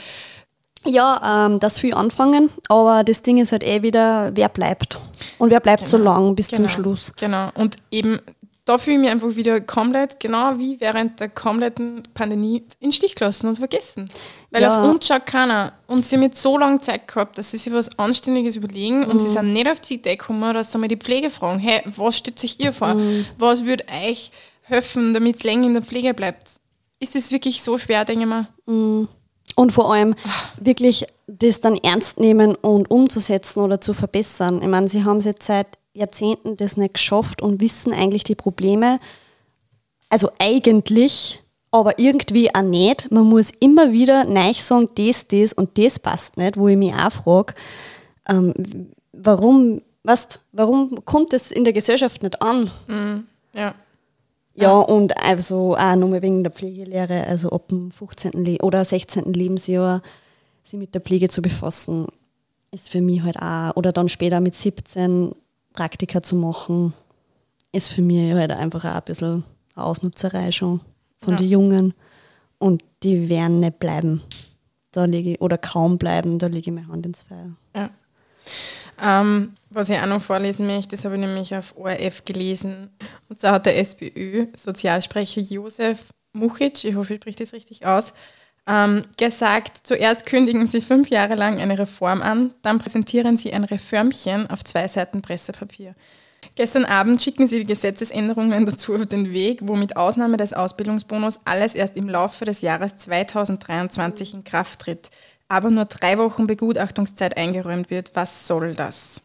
Ja, 0.87 1.45
ähm, 1.47 1.59
das 1.59 1.79
viel 1.79 1.93
anfangen, 1.93 2.49
aber 2.69 3.03
das 3.03 3.21
Ding 3.21 3.37
ist 3.37 3.51
halt 3.51 3.63
eh 3.63 3.81
wieder, 3.81 4.31
wer 4.33 4.49
bleibt. 4.49 4.97
Und 5.37 5.51
wer 5.51 5.59
bleibt 5.59 5.87
so 5.87 5.97
Genau. 5.97 6.13
lang 6.13 6.35
bis 6.35 6.47
genau, 6.49 6.61
zum 6.63 6.69
Schluss. 6.69 7.11
Genau. 7.17 7.49
Und 7.55 7.75
eben, 7.91 8.19
da 8.65 8.77
fühle 8.77 8.95
ich 8.95 9.01
mich 9.01 9.09
einfach 9.09 9.35
wieder 9.35 9.59
komplett, 9.61 10.19
genau 10.19 10.57
wie 10.59 10.79
während 10.79 11.19
der 11.19 11.29
kompletten 11.29 12.03
Pandemie, 12.13 12.63
in 12.79 12.89
den 12.89 12.91
Stich 12.91 13.15
gelassen 13.15 13.47
und 13.47 13.57
vergessen. 13.57 14.09
Weil 14.51 14.61
Ja. 14.63 14.81
auf 14.81 14.89
uns 14.89 15.07
schaut 15.07 15.25
keiner. 15.25 15.73
Und 15.87 16.05
sie 16.05 16.15
haben 16.15 16.23
jetzt 16.23 16.41
so 16.41 16.57
lange 16.57 16.79
Zeit 16.81 17.07
gehabt, 17.07 17.37
dass 17.37 17.51
sie 17.51 17.57
sich 17.57 17.71
was 17.73 17.97
Anständiges 17.99 18.55
überlegen 18.55 19.03
und 19.05 19.15
Mhm. 19.15 19.19
sie 19.19 19.29
sind 19.29 19.53
nicht 19.53 19.69
auf 19.69 19.79
die 19.79 19.95
Idee 19.95 20.15
gekommen, 20.17 20.53
dass 20.53 20.71
sie 20.71 20.77
mal 20.77 20.87
die 20.87 20.97
Pflege 20.97 21.29
fragen, 21.29 21.59
hey, 21.59 21.81
was 21.85 22.17
stellt 22.17 22.39
sich 22.39 22.59
ihr 22.59 22.73
vor? 22.73 22.93
Mhm. 22.95 23.25
Was 23.37 23.63
würde 23.65 23.85
euch 24.05 24.31
helfen, 24.63 25.13
damit 25.13 25.37
es 25.37 25.43
länger 25.43 25.67
in 25.67 25.73
der 25.73 25.83
Pflege 25.83 26.13
bleibt? 26.13 26.51
Ist 26.99 27.15
das 27.15 27.31
wirklich 27.31 27.61
so 27.61 27.77
schwer, 27.77 28.03
denke 28.05 28.23
ich 28.23 28.27
mal? 28.29 28.47
Und 29.57 29.71
vor 29.71 29.91
allem 29.91 30.13
wirklich 30.61 31.07
das 31.25 31.61
dann 31.61 31.77
ernst 31.77 32.19
nehmen 32.19 32.53
und 32.53 32.91
umzusetzen 32.91 33.61
oder 33.61 33.81
zu 33.81 33.95
verbessern. 33.95 34.61
Ich 34.61 34.67
meine, 34.67 34.87
sie 34.87 35.03
haben 35.03 35.17
es 35.17 35.25
jetzt 35.25 35.47
seit 35.47 35.79
Jahrzehnten 35.93 36.57
das 36.57 36.77
nicht 36.77 36.93
geschafft 36.93 37.41
und 37.41 37.59
wissen 37.59 37.91
eigentlich 37.91 38.23
die 38.23 38.35
Probleme. 38.35 38.99
Also 40.09 40.29
eigentlich, 40.37 41.43
aber 41.71 41.97
irgendwie 41.97 42.53
auch 42.53 42.61
nicht. 42.61 43.11
Man 43.11 43.25
muss 43.25 43.51
immer 43.59 43.91
wieder 43.91 44.25
neu 44.25 44.53
sagen, 44.53 44.89
das, 44.93 45.27
das 45.27 45.53
und 45.53 45.75
das 45.79 45.97
passt 45.97 46.37
nicht, 46.37 46.55
wo 46.55 46.67
ich 46.67 46.77
mich 46.77 46.93
auch 46.93 47.11
frage, 47.11 47.55
ähm, 48.29 48.53
warum, 49.11 49.81
weißt, 50.03 50.39
warum 50.51 51.03
kommt 51.03 51.33
das 51.33 51.51
in 51.51 51.63
der 51.63 51.73
Gesellschaft 51.73 52.21
nicht 52.21 52.39
an? 52.43 52.69
Ja. 53.53 53.73
Ja, 54.59 54.73
und 54.79 55.15
also 55.23 55.75
auch 55.77 55.95
nochmal 55.95 56.21
wegen 56.21 56.43
der 56.43 56.51
Pflegelehre, 56.51 57.25
also 57.27 57.49
ab 57.51 57.67
dem 57.69 57.91
15. 57.91 58.31
Le 58.43 58.57
oder 58.61 58.83
16. 58.83 59.31
Lebensjahr 59.33 60.01
sich 60.63 60.79
mit 60.79 60.93
der 60.95 61.01
Pflege 61.01 61.29
zu 61.29 61.41
befassen, 61.41 62.07
ist 62.71 62.89
für 62.89 63.01
mich 63.01 63.21
halt 63.23 63.37
auch, 63.37 63.75
oder 63.75 63.91
dann 63.91 64.09
später 64.09 64.39
mit 64.41 64.53
17 64.55 65.31
Praktika 65.73 66.21
zu 66.23 66.35
machen, 66.35 66.93
ist 67.71 67.89
für 67.89 68.01
mich 68.01 68.33
halt 68.33 68.51
einfach 68.51 68.83
auch 68.83 68.95
ein 68.95 69.01
bisschen 69.05 69.43
eine 69.75 69.85
Ausnutzerei 69.85 70.51
schon 70.51 70.81
von 71.19 71.33
Ja. 71.33 71.37
den 71.37 71.49
Jungen. 71.49 71.93
Und 72.57 72.83
die 73.03 73.29
werden 73.29 73.59
nicht 73.59 73.77
bleiben. 73.79 74.23
Da 74.91 75.05
lege 75.05 75.33
ich, 75.33 75.41
oder 75.41 75.57
kaum 75.59 75.99
bleiben, 75.99 76.39
da 76.39 76.47
lege 76.47 76.71
ich 76.71 76.75
meine 76.75 76.87
Hand 76.87 77.05
ins 77.05 77.23
Feuer. 77.23 77.51
Ja. 77.75 77.91
Ähm, 79.01 79.53
was 79.69 79.89
ich 79.89 79.97
auch 79.97 80.07
noch 80.07 80.21
vorlesen 80.21 80.65
möchte, 80.65 80.95
das 80.95 81.05
habe 81.05 81.15
ich 81.15 81.21
nämlich 81.21 81.55
auf 81.55 81.75
ORF 81.77 82.25
gelesen. 82.25 82.89
Und 83.29 83.41
zwar 83.41 83.53
hat 83.53 83.65
der 83.65 83.77
SPÖ-Sozialsprecher 83.77 85.41
Josef 85.41 86.05
Muchic, 86.33 86.83
ich 86.83 86.95
hoffe, 86.95 87.13
ich 87.13 87.21
spreche 87.21 87.37
das 87.37 87.53
richtig 87.53 87.85
aus, 87.85 88.13
ähm, 88.67 89.03
gesagt, 89.17 89.87
zuerst 89.87 90.25
kündigen 90.25 90.67
Sie 90.67 90.81
fünf 90.81 91.09
Jahre 91.09 91.35
lang 91.35 91.59
eine 91.59 91.79
Reform 91.79 92.21
an, 92.21 92.53
dann 92.61 92.79
präsentieren 92.79 93.37
Sie 93.37 93.53
ein 93.53 93.63
Reformchen 93.63 94.49
auf 94.49 94.63
zwei 94.63 94.87
Seiten 94.87 95.21
Pressepapier. 95.21 95.95
Gestern 96.55 96.85
Abend 96.85 97.21
schicken 97.21 97.47
Sie 97.47 97.59
die 97.59 97.65
Gesetzesänderungen 97.65 98.65
dazu 98.65 98.95
auf 98.95 99.05
den 99.05 99.31
Weg, 99.31 99.59
wo 99.63 99.75
mit 99.75 99.95
Ausnahme 99.95 100.37
des 100.37 100.53
Ausbildungsbonus 100.53 101.39
alles 101.45 101.75
erst 101.75 101.95
im 101.95 102.09
Laufe 102.09 102.45
des 102.45 102.61
Jahres 102.61 102.95
2023 102.97 104.33
in 104.33 104.43
Kraft 104.43 104.79
tritt, 104.79 105.09
aber 105.49 105.69
nur 105.69 105.85
drei 105.85 106.17
Wochen 106.17 106.47
Begutachtungszeit 106.47 107.37
eingeräumt 107.37 107.89
wird. 107.89 108.11
Was 108.13 108.47
soll 108.47 108.73
das? 108.73 109.21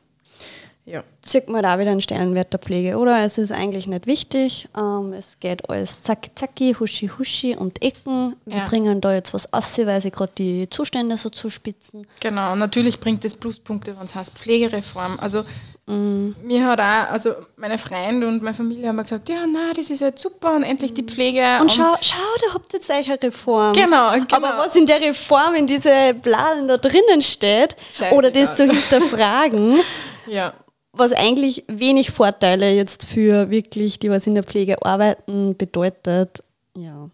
Ja, 0.85 1.05
sieht 1.25 1.49
man 1.49 1.63
da 1.63 1.79
wieder 1.79 1.93
einen 1.93 2.01
Stellenwert 2.01 2.53
der 2.53 2.59
Pflege, 2.59 2.99
oder? 2.99 3.25
Es 3.25 3.39
ist 3.39 3.53
eigentlich 3.53 3.87
nicht 3.87 4.09
wichtig. 4.09 4.69
Ähm, 4.77 5.13
es 5.13 5.39
geht 5.39 5.69
alles 5.71 6.03
zacki 6.03 6.33
zacki, 6.35 6.75
huschi 6.79 7.07
huschi 7.07 7.55
und 7.55 7.81
Ecken. 7.81 8.35
Wir 8.47 8.57
Ja. 8.57 8.67
bringen 8.67 9.01
da 9.01 9.15
jetzt 9.15 9.33
was 9.33 9.53
aus, 9.53 9.79
weil 9.79 10.01
sie 10.03 10.11
gerade 10.11 10.33
die 10.37 10.69
Zustände 10.71 11.17
so 11.17 11.31
zuspitzen. 11.31 12.05
genau. 12.21 12.53
Und 12.53 12.59
natürlich 12.59 12.99
bringt 12.99 13.25
es 13.25 13.37
Pluspunkte, 13.37 13.97
wenn 13.97 14.05
es 14.07 14.15
heißt 14.17 14.33
Pflegereform. 14.37 15.21
Also 15.21 15.45
mir 15.93 16.67
hat 16.67 16.81
auch, 16.81 17.13
also 17.13 17.35
meine 17.57 17.79
Freunde 17.79 18.27
und 18.27 18.43
meine 18.43 18.55
Familie 18.55 18.89
haben 18.89 18.97
mir 18.97 19.03
gesagt, 19.05 19.29
ja, 19.29 19.45
na, 19.47 19.73
das 19.75 19.91
ist 19.91 20.03
halt 20.03 20.19
super 20.19 20.55
und 20.57 20.63
endlich 20.63 20.93
die 20.95 21.03
Pflege. 21.03 21.43
Und 21.61 21.71
schau, 21.73 21.95
schau, 22.01 22.17
da 22.47 22.55
habt 22.55 22.73
ihr 22.73 22.79
jetzt 22.79 22.91
euch 22.91 23.09
eine 23.11 23.23
Reform. 23.23 23.73
Genau, 23.75 24.13
genau. 24.13 24.27
Aber 24.37 24.59
was 24.59 24.75
in 24.77 24.87
der 24.87 25.01
Reform, 25.01 25.55
in 25.55 25.67
diese 25.67 26.15
Bladen 26.23 26.69
da 26.69 26.77
drinnen 26.77 27.23
steht, 27.23 27.77
Scheißegal. 27.91 28.19
oder 28.19 28.31
das 28.31 28.57
zu 28.57 28.67
hinterfragen, 28.67 29.81
Ja, 30.27 30.53
was 30.93 31.13
eigentlich 31.13 31.65
wenig 31.69 32.11
Vorteile 32.11 32.71
jetzt 32.71 33.05
für 33.07 33.51
wirklich, 33.51 33.99
die 33.99 34.11
was 34.11 34.27
in 34.27 34.35
der 34.35 34.45
Pflege 34.45 34.85
arbeiten, 34.85 35.57
bedeutet, 35.57 36.43
ja, 36.77 37.09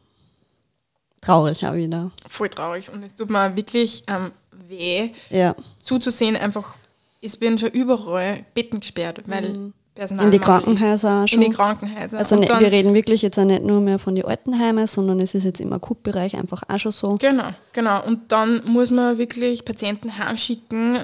traurig 1.21 1.67
auch 1.67 1.75
wieder. 1.75 2.11
voll 2.29 2.49
traurig. 2.49 2.91
Und 2.93 3.03
es 3.05 3.15
tut 3.15 3.31
mir 3.31 3.55
wirklich 3.57 4.05
ähm, 4.09 4.33
weh, 4.69 5.11
Ja. 5.31 5.55
zuzusehen, 5.81 6.37
einfach, 6.37 6.75
es 7.21 7.41
werden 7.41 7.59
schon 7.59 7.71
überall 7.71 8.45
Betten 8.55 8.81
gesperrt, 8.81 9.23
weil 9.27 9.73
Personal 9.95 10.27
In 10.27 10.31
die 10.31 10.39
Krankenhäuser 10.39 11.25
auch 11.25 11.27
schon. 11.29 11.43
In 11.43 11.51
die 11.51 11.57
Krankenhäuser. 11.57 12.19
Also 12.19 12.37
dann- 12.41 12.61
wir 12.61 12.71
reden 12.71 12.95
wirklich 12.95 13.21
jetzt 13.23 13.37
auch 13.39 13.45
nicht 13.45 13.65
nur 13.65 13.81
mehr 13.81 13.99
von 13.99 14.15
den 14.15 14.25
Altenheimen, 14.25 14.87
sondern 14.87 15.19
es 15.19 15.35
ist 15.35 15.43
jetzt 15.43 15.61
im 15.61 15.73
Akutbereich 15.73 16.37
einfach 16.37 16.63
auch 16.69 16.79
schon 16.79 16.93
so. 16.93 17.17
Genau, 17.19 17.49
genau. 17.73 18.05
Und 18.07 18.31
dann 18.31 18.63
muss 18.65 18.93
man 18.93 19.19
wirklich 19.19 19.65
Patienten 19.65 20.17
heimschicken, 20.17 20.99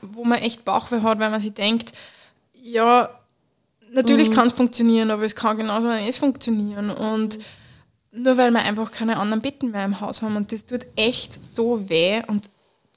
wo 0.00 0.24
man 0.24 0.38
echt 0.38 0.64
Bauchweh 0.64 1.02
hat, 1.02 1.18
weil 1.18 1.28
man 1.30 1.42
sich 1.42 1.52
denkt, 1.52 1.92
ja, 2.62 3.10
natürlich 3.92 4.30
kann 4.30 4.46
es 4.46 4.52
funktionieren, 4.54 5.10
aber 5.10 5.24
es 5.24 5.34
kann 5.34 5.58
genauso 5.58 5.88
nicht 5.88 6.18
funktionieren. 6.18 6.90
Und 6.90 7.38
nur 8.12 8.36
weil 8.38 8.50
wir 8.50 8.60
einfach 8.60 8.90
keine 8.90 9.18
anderen 9.18 9.42
Betten 9.42 9.72
mehr 9.72 9.84
im 9.84 10.00
Haus 10.00 10.22
haben. 10.22 10.36
Und 10.36 10.52
das 10.52 10.64
tut 10.64 10.86
echt 10.96 11.44
so 11.44 11.88
weh. 11.90 12.22
Und 12.26 12.48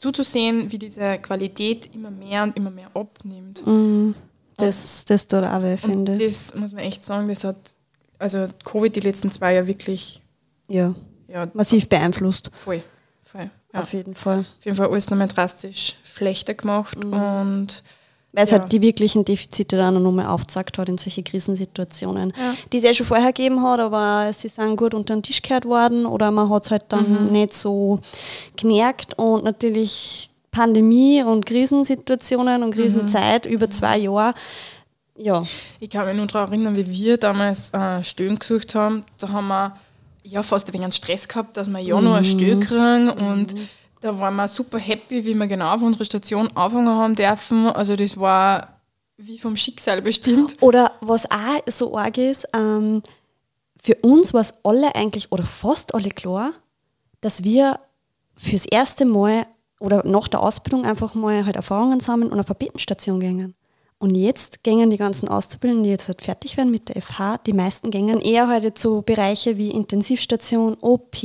zuzusehen, 0.04 0.72
wie 0.72 0.78
diese 0.78 1.18
Qualität 1.20 1.90
immer 1.96 2.12
mehr 2.12 2.44
und 2.44 2.58
immer 2.58 2.70
mehr 2.70 2.90
abnimmt. 2.94 3.64
Das, 4.58 5.06
das 5.06 5.28
tut 5.28 5.44
auch 5.44 5.62
weh, 5.64 5.78
finde 5.78 6.14
ich. 6.14 6.20
das 6.24 6.54
muss 6.56 6.74
man 6.74 6.84
echt 6.84 7.04
sagen, 7.04 7.28
das 7.28 7.44
hat, 7.44 7.56
also 8.20 8.48
Covid 8.66 8.96
die 8.96 9.00
letzten 9.00 9.32
zwei 9.32 9.56
Jahre 9.56 9.68
wirklich, 9.68 10.22
Ja, 10.68 10.94
ja, 11.28 11.48
massiv 11.54 11.88
beeinflusst. 11.90 12.52
voll, 12.54 12.84
voll. 13.24 13.50
Ja. 13.74 13.82
Auf 13.82 13.94
jeden 13.94 14.14
Fall. 14.16 14.40
auf 14.60 14.66
jeden 14.66 14.78
Fall 14.78 14.90
alles 14.90 15.10
nochmal 15.10 15.28
drastisch 15.28 15.96
schlechter 16.04 16.54
gemacht 16.54 17.04
und 17.04 17.82
Weil 18.36 18.46
es 18.46 18.50
Ja. 18.52 18.60
halt 18.62 18.72
die 18.72 18.82
wirklichen 18.82 19.24
Defizite 19.26 19.78
dann 19.78 20.02
noch 20.02 20.12
mal 20.12 20.26
aufgezeigt 20.26 20.80
hat 20.80 20.90
in 20.90 20.98
solche 20.98 21.22
Krisensituationen, 21.22 22.34
Ja. 22.36 22.56
die 22.72 22.78
es 22.78 22.84
ja 22.84 22.94
schon 22.94 23.06
vorher 23.06 23.28
gegeben 23.32 23.62
hat, 23.62 23.80
aber 23.80 24.32
sie 24.34 24.48
sind 24.48 24.76
gut 24.76 24.96
unter 24.96 25.16
den 25.16 25.22
Tisch 25.22 25.42
gekehrt 25.42 25.66
worden 25.66 26.06
oder 26.08 26.32
man 26.32 26.50
hat 26.50 26.66
es 26.66 26.72
halt 26.72 26.86
dann 26.90 27.28
Mhm. 27.28 27.32
nicht 27.32 27.54
so 27.54 28.00
gemerkt 28.58 29.18
und 29.20 29.44
natürlich 29.44 30.30
Pandemie 30.52 31.22
und 31.24 31.46
Krisensituationen 31.46 32.62
Mhm. 32.62 32.66
und 32.68 32.74
Krisenzeit 32.76 33.46
über 33.46 33.70
zwei 33.70 33.98
Jahre, 34.00 34.34
ja, 35.16 35.44
ich 35.80 35.92
kann 35.92 36.08
mich 36.08 36.16
nur 36.16 36.26
daran 36.26 36.50
erinnern, 36.54 36.76
wie 36.76 36.88
wir 36.90 37.18
damals 37.18 37.70
äh, 37.72 38.02
Stellen 38.04 38.40
gesucht 38.40 38.74
haben. 38.74 39.04
Da 39.20 39.30
haben 39.30 39.48
wir 39.48 39.76
ja 40.24 40.42
fast 40.42 40.70
ein 40.70 40.74
wenig 40.80 40.96
Stress 40.96 41.28
gehabt, 41.28 41.56
dass 41.58 41.70
wir 41.70 41.80
ja 41.80 42.02
noch 42.02 42.16
eine 42.16 42.26
Stelle 42.26 42.60
kriegen 42.60 43.10
und 43.10 43.54
da 44.04 44.20
waren 44.20 44.36
wir 44.36 44.48
super 44.48 44.78
happy, 44.78 45.24
wie 45.26 45.34
wir 45.34 45.48
genau 45.48 45.74
auf 45.74 45.82
unsere 45.82 46.06
Station 46.06 46.50
anfangen 46.56 46.90
haben 46.90 47.16
dürfen. 47.16 47.68
Also 47.68 47.96
das 47.96 48.18
war 48.18 48.82
wie 49.18 49.40
vom 49.40 49.56
Schicksal 49.56 50.02
bestimmt. 50.02 50.58
Oder 50.62 50.92
was 51.00 51.30
auch 51.30 51.62
so 51.68 51.98
arg 51.98 52.18
ist, 52.18 52.48
ähm, 52.54 53.02
für 53.82 53.96
uns 54.02 54.34
war 54.34 54.42
es 54.42 54.54
alle 54.64 54.96
eigentlich, 54.96 55.32
oder 55.32 55.46
fast 55.46 55.94
alle 55.94 56.10
klar, 56.10 56.52
dass 57.22 57.44
wir 57.44 57.80
fürs 58.36 58.66
erste 58.66 59.06
Mal 59.06 59.46
oder 59.80 60.06
nach 60.06 60.28
der 60.28 60.42
Ausbildung 60.42 60.86
einfach 60.86 61.14
mal 61.14 61.46
halt 61.46 61.56
Erfahrungen 61.56 62.00
sammeln 62.00 62.32
und 62.32 62.40
auf 62.40 62.50
eine 62.50 62.56
Bettenstation 62.56 63.20
gehen. 63.20 63.56
Und 64.00 64.16
jetzt 64.16 64.64
gingen 64.64 64.90
die 64.90 64.98
ganzen 64.98 65.30
Auszubildenden, 65.30 65.84
die 65.84 65.92
jetzt 65.92 66.08
halt 66.08 66.22
fertig 66.22 66.58
werden 66.58 66.72
mit 66.72 66.90
der 66.90 67.02
FH, 67.02 67.38
die 67.46 67.54
meisten 67.54 67.92
gingen 67.92 68.20
eher 68.20 68.50
heute 68.50 68.74
zu 68.74 69.02
Bereiche 69.02 69.58
wie 69.58 69.72
Intensivstation, 69.72 70.76
OP, 70.82 71.16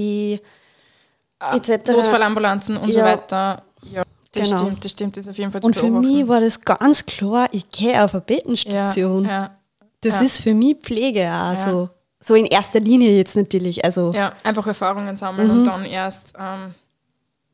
etc. 1.40 1.90
Notfallambulanzen 1.92 2.76
und 2.76 2.92
so 2.92 2.98
Ja. 2.98 3.04
weiter. 3.04 3.62
Ja, 3.92 4.02
das 4.32 4.48
Genau. 4.48 4.58
stimmt, 4.62 4.84
das 4.84 4.90
stimmt, 4.92 5.16
das 5.16 5.24
ist 5.24 5.30
auf 5.30 5.38
jeden 5.38 5.52
Fall 5.52 5.60
zu 5.60 5.66
Und 5.68 5.76
für 5.76 5.90
mich 5.90 6.26
war 6.28 6.40
das 6.40 6.60
ganz 6.60 7.04
klar, 7.06 7.48
ich 7.52 7.68
gehe 7.70 8.02
auf 8.02 8.14
eine 8.14 8.20
Bettenstation. 8.22 9.24
ja, 9.24 9.30
ja, 9.30 9.50
Das 10.00 10.20
ist 10.20 10.40
für 10.42 10.54
mich 10.54 10.76
Pflege 10.82 11.20
Ja. 11.20 11.56
so. 11.56 11.90
So 12.20 12.34
in 12.34 12.46
erster 12.46 12.80
Linie 12.80 13.16
jetzt 13.16 13.36
natürlich. 13.36 13.84
Also 13.84 14.12
ja, 14.12 14.32
einfach 14.42 14.66
Erfahrungen 14.66 15.16
sammeln 15.16 15.50
und 15.50 15.64
dann 15.64 15.84
erst 15.84 16.34
ähm, 16.38 16.74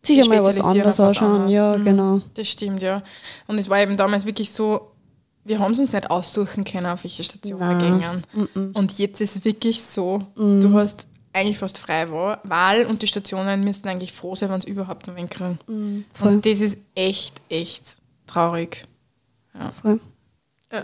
sicher 0.02 0.26
mal 0.26 0.38
was 0.42 0.56
spezialisieren 0.56 0.86
anderes 0.88 1.18
anderes. 1.22 1.52
Ja, 1.54 1.76
Mhm. 1.76 1.84
genau. 1.84 2.20
Das 2.34 2.48
stimmt, 2.48 2.82
ja. 2.82 3.02
Und 3.46 3.58
es 3.58 3.68
war 3.68 3.78
eben 3.80 3.96
damals 3.98 4.24
wirklich 4.24 4.50
so, 4.50 4.90
wir 5.44 5.58
haben 5.58 5.72
es 5.72 5.78
uns 5.78 5.92
nicht 5.92 6.10
aussuchen 6.10 6.64
können, 6.64 6.86
auf 6.86 7.04
welche 7.04 7.22
Station 7.22 7.60
wir 7.60 7.66
Nein. 7.74 8.22
gingen. 8.34 8.72
Und 8.74 8.98
jetzt 8.98 9.20
ist 9.20 9.36
es 9.36 9.44
wirklich 9.44 9.82
so, 9.84 10.22
du 10.34 10.72
hast 10.78 11.08
eigentlich 11.34 11.58
fast 11.58 11.78
freie 11.78 12.10
Wa- 12.10 12.38
Wahl 12.44 12.86
und 12.86 13.02
die 13.02 13.06
Stationen 13.06 13.64
müssten 13.64 13.88
eigentlich 13.88 14.12
froh 14.12 14.34
sein, 14.34 14.48
wenn 14.50 14.60
sie 14.60 14.68
überhaupt 14.70 15.06
noch 15.06 15.16
wen 15.16 15.28
kriegen. 15.28 16.04
voll. 16.12 16.28
Und 16.28 16.46
das 16.46 16.60
ist 16.60 16.78
echt, 16.94 17.40
echt 17.48 17.82
traurig. 18.26 18.84
Voll. 19.82 20.00
Ja. 20.72 20.82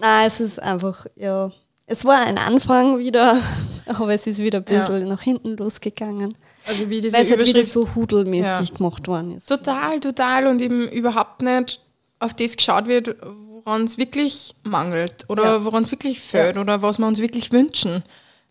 Nein, 0.00 0.26
es 0.26 0.40
ist 0.40 0.60
einfach, 0.62 1.06
ja. 1.16 1.50
Es 1.86 2.04
war 2.04 2.20
ein 2.26 2.38
Anfang 2.38 2.98
wieder, 2.98 3.40
aber 3.86 4.14
es 4.14 4.26
ist 4.26 4.38
wieder 4.38 4.58
ein 4.58 4.64
Ja. 4.72 4.86
bisschen 4.88 5.08
nach 5.08 5.20
hinten 5.22 5.56
losgegangen. 5.56 6.34
Also 6.66 6.88
wie 6.88 7.00
diese 7.00 7.14
Weil 7.16 7.24
es 7.24 7.30
halt 7.30 7.46
wieder 7.46 7.64
so 7.64 7.94
hudelmäßig 7.94 8.70
Ja. 8.70 8.76
gemacht 8.76 9.06
worden 9.06 9.36
ist. 9.36 9.46
Total, 9.48 10.00
total 10.00 10.46
und 10.46 10.62
eben 10.62 10.88
überhaupt 10.88 11.42
nicht 11.42 11.80
auf 12.20 12.32
das 12.34 12.56
geschaut 12.56 12.86
wird, 12.86 13.16
woran 13.22 13.84
es 13.84 13.98
wirklich 13.98 14.54
mangelt 14.62 15.24
oder 15.28 15.44
Ja. 15.44 15.64
woran 15.64 15.82
es 15.82 15.90
wirklich 15.90 16.20
fehlt 16.20 16.56
oder 16.56 16.80
was 16.82 16.98
wir 16.98 17.06
uns 17.06 17.20
wirklich 17.20 17.52
wünschen. 17.52 18.02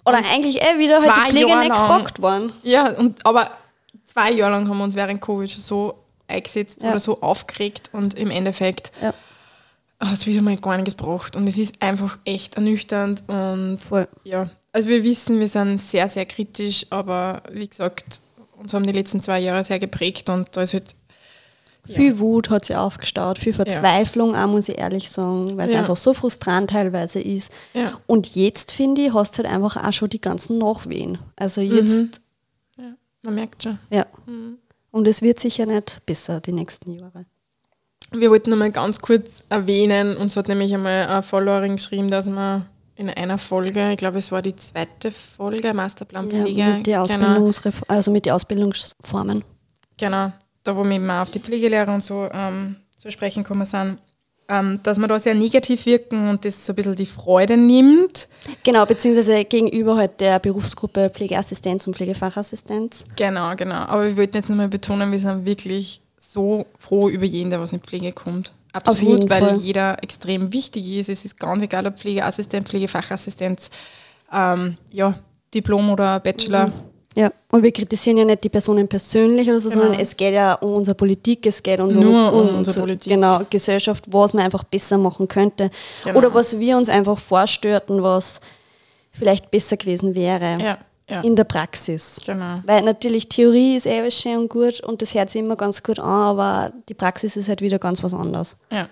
Oder 0.06 0.18
eigentlich 0.34 0.62
eh 0.62 0.78
wieder 0.80 0.96
halt 1.00 1.04
Zwei 1.06 1.26
die 1.26 1.38
Pflege 1.38 1.58
nicht 1.60 1.70
lang. 1.70 1.78
gefragt 1.78 2.22
worden. 2.22 2.52
Ja, 2.64 2.90
und, 2.92 3.26
aber 3.26 3.52
zwei 4.06 4.32
Jahre 4.32 4.52
lang 4.52 4.68
haben 4.70 4.78
wir 4.78 4.84
uns 4.84 4.96
während 4.96 5.22
Covid 5.22 5.50
schon 5.50 5.62
so 5.62 5.94
eingesetzt 6.28 6.82
Ja. 6.84 6.90
oder 6.92 7.00
so 7.00 7.22
aufgeregt 7.22 7.90
und 7.94 8.14
im 8.16 8.30
Endeffekt 8.32 8.92
Ja. 9.02 9.14
hat 10.00 10.14
es 10.14 10.26
wieder 10.26 10.42
mal 10.42 10.58
gar 10.58 10.78
nichts 10.78 10.98
gebracht 10.98 11.36
und 11.36 11.48
es 11.48 11.58
ist 11.58 11.82
einfach 11.82 12.18
echt 12.26 12.56
ernüchternd 12.56 13.24
und 13.28 13.80
Voll. 13.82 14.08
ja, 14.24 14.50
also 14.72 14.90
wir 14.90 15.04
wissen, 15.04 15.40
wir 15.40 15.48
sind 15.48 15.78
sehr, 15.80 16.08
sehr 16.10 16.26
kritisch, 16.26 16.86
aber 16.90 17.42
wie 17.52 17.68
gesagt, 17.68 18.22
uns 18.58 18.74
haben 18.74 18.86
die 18.86 18.92
letzten 18.94 19.22
zwei 19.22 19.40
Jahre 19.40 19.64
sehr 19.64 19.80
geprägt 19.80 20.30
und 20.30 20.48
da 20.56 20.64
ist 20.64 20.74
halt 20.74 20.96
Viel 21.86 22.18
Wut 22.20 22.50
hat 22.50 22.64
sie 22.66 22.76
aufgestaut, 22.76 23.38
viel 23.38 23.54
Verzweiflung 23.54 24.36
auch, 24.36 24.48
muss 24.48 24.70
ich 24.70 24.78
ehrlich 24.80 25.12
sagen, 25.12 25.58
weil 25.58 25.68
es 25.68 25.74
Ja. 25.74 25.80
einfach 25.82 25.98
so 25.98 26.14
frustrant 26.14 26.70
teilweise 26.70 27.20
ist. 27.20 27.52
Ja. 27.74 28.00
Und 28.08 28.36
jetzt, 28.36 28.72
finde 28.72 29.02
ich, 29.02 29.14
hast 29.14 29.38
du 29.38 29.44
halt 29.44 29.54
einfach 29.54 29.76
auch 29.76 29.92
schon 29.92 30.10
die 30.10 30.22
ganzen 30.22 30.58
Nachwehen. 30.60 31.18
Also 31.36 31.60
Mhm. 31.62 31.76
jetzt, 31.76 32.22
ja, 32.78 32.94
man 33.22 33.36
merkt 33.36 33.64
schon. 33.64 33.80
ja. 33.90 34.06
Und 34.92 35.08
es 35.08 35.22
wird 35.22 35.40
sicher 35.40 35.66
nicht 35.66 36.06
besser 36.06 36.40
die 36.40 36.52
nächsten 36.54 36.92
Jahre. 36.92 37.26
Wir 38.12 38.30
wollten 38.30 38.52
noch 38.52 38.58
mal 38.58 38.72
ganz 38.72 39.00
kurz 39.02 39.44
erwähnen, 39.50 40.16
uns 40.18 40.38
hat 40.38 40.48
nämlich 40.48 40.74
einmal 40.74 41.08
eine 41.08 41.24
Followerin 41.24 41.78
geschrieben, 41.78 42.12
dass 42.12 42.26
wir 42.28 42.66
in 42.96 43.10
einer 43.10 43.40
Folge, 43.40 43.92
ich 43.92 43.98
glaube 43.98 44.20
es 44.20 44.32
war 44.32 44.44
die 44.44 44.56
zweite 44.56 45.12
Folge, 45.12 45.74
Masterplanpflege, 45.74 46.50
Ja, 46.52 46.68
mit 46.78 46.86
die 46.86 46.92
genau, 46.92 47.02
Ausbildungsref 47.04 47.82
also 47.88 48.12
mit 48.12 48.26
den 48.28 48.34
Ausbildungsformen. 48.34 49.44
genau, 49.98 50.32
da 50.64 50.76
wo 50.76 50.84
wir 50.84 50.92
eben 50.92 51.10
auf 51.10 51.30
die 51.30 51.40
Pflegelehre 51.40 51.92
und 51.92 52.04
so 52.04 52.30
ähm, 52.32 52.78
zu 52.96 53.12
sprechen 53.12 53.44
gekommen 53.44 53.66
sind, 53.66 53.98
ähm, 54.50 54.80
dass 54.84 55.00
wir 55.00 55.08
da 55.08 55.20
sehr 55.20 55.36
negativ 55.36 55.86
wirken 55.86 56.30
und 56.30 56.46
das 56.46 56.66
so 56.66 56.74
ein 56.74 56.76
bisschen 56.76 56.96
die 56.96 57.06
Freude 57.06 57.58
nimmt. 57.58 58.28
Genau, 58.64 58.86
beziehungsweise 58.86 59.46
gegenüber 59.46 59.96
halt 59.96 60.20
der 60.20 60.40
Berufsgruppe 60.40 61.10
Pflegeassistenz 61.10 61.88
und 61.88 61.96
Pflegefachassistenz. 61.96 63.06
Genau, 63.16 63.56
genau. 63.56 63.76
Aber 63.76 64.06
wir 64.06 64.18
wollten 64.18 64.38
jetzt 64.38 64.50
nochmal 64.50 64.70
betonen, 64.70 65.12
wir 65.12 65.20
sind 65.20 65.46
wirklich 65.46 66.02
so 66.18 66.66
froh 66.78 67.10
über 67.10 67.26
jeden, 67.26 67.50
der 67.50 67.60
was 67.60 67.74
in 67.74 67.80
Pflege 67.80 68.12
kommt. 68.12 68.54
Absolut, 68.74 69.30
weil 69.30 69.42
Fall. 69.42 69.56
jeder 69.58 70.02
extrem 70.02 70.52
wichtig 70.52 70.90
ist. 70.92 71.10
Es 71.10 71.26
ist 71.26 71.40
ganz 71.40 71.62
egal, 71.62 71.86
ob 71.86 71.98
Pflegeassistent, 71.98 72.68
Pflegefachassistenz, 72.68 73.70
ähm, 74.32 74.78
ja, 74.92 75.16
Diplom 75.54 75.92
oder 75.92 76.20
Bachelor. 76.20 76.72
Ja, 77.16 77.32
und 77.52 77.62
wir 77.64 77.72
kritisieren 77.72 78.18
ja 78.18 78.26
nicht 78.26 78.44
die 78.44 78.50
Personen 78.50 78.88
persönlich 78.88 79.48
oder 79.50 79.60
so, 79.60 79.70
Genau. 79.70 79.84
sondern 79.84 80.00
es 80.02 80.18
geht 80.18 80.34
ja 80.34 80.56
um 80.56 80.74
unsere 80.74 80.96
Politik, 80.96 81.46
es 81.46 81.62
geht 81.62 81.80
uns 81.80 81.96
Nur 81.96 82.34
um 82.34 82.50
um 82.50 82.56
unsere 82.58 82.80
Politik. 82.80 83.14
Genau, 83.14 83.42
Gesellschaft, 83.50 84.06
was 84.12 84.34
man 84.34 84.46
einfach 84.46 84.64
besser 84.64 84.98
machen 84.98 85.28
könnte. 85.28 85.70
Genau. 86.04 86.18
Oder 86.18 86.34
was 86.34 86.60
wir 86.60 86.76
uns 86.78 86.90
einfach 86.90 87.18
vorstörten, 87.20 88.02
was 88.02 88.42
vielleicht 89.12 89.52
besser 89.52 89.78
gewesen 89.78 90.16
wäre 90.16 90.58
Ja, 90.60 90.78
ja, 91.10 91.22
in 91.22 91.36
der 91.36 91.44
Praxis. 91.44 92.20
genau. 92.26 92.62
Weil 92.66 92.82
natürlich 92.82 93.30
Theorie 93.30 93.76
ist 93.76 93.86
eh 93.86 94.10
schön 94.10 94.38
und 94.38 94.50
gut 94.50 94.80
und 94.82 95.02
das 95.04 95.14
hört 95.14 95.30
sich 95.30 95.42
immer 95.42 95.56
ganz 95.56 95.84
gut 95.84 96.00
an, 96.00 96.06
aber 96.10 96.72
die 96.90 96.96
Praxis 96.96 97.36
ist 97.36 97.48
halt 97.48 97.62
wieder 97.62 97.78
ganz 97.78 98.02
was 98.04 98.14
anderes. 98.16 98.56
Ja, 98.72 98.88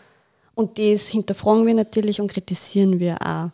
Und 0.53 0.77
das 0.77 1.07
hinterfragen 1.07 1.65
wir 1.65 1.73
natürlich 1.73 2.21
und 2.21 2.27
kritisieren 2.31 2.99
wir 2.99 3.17
auch. 3.19 3.49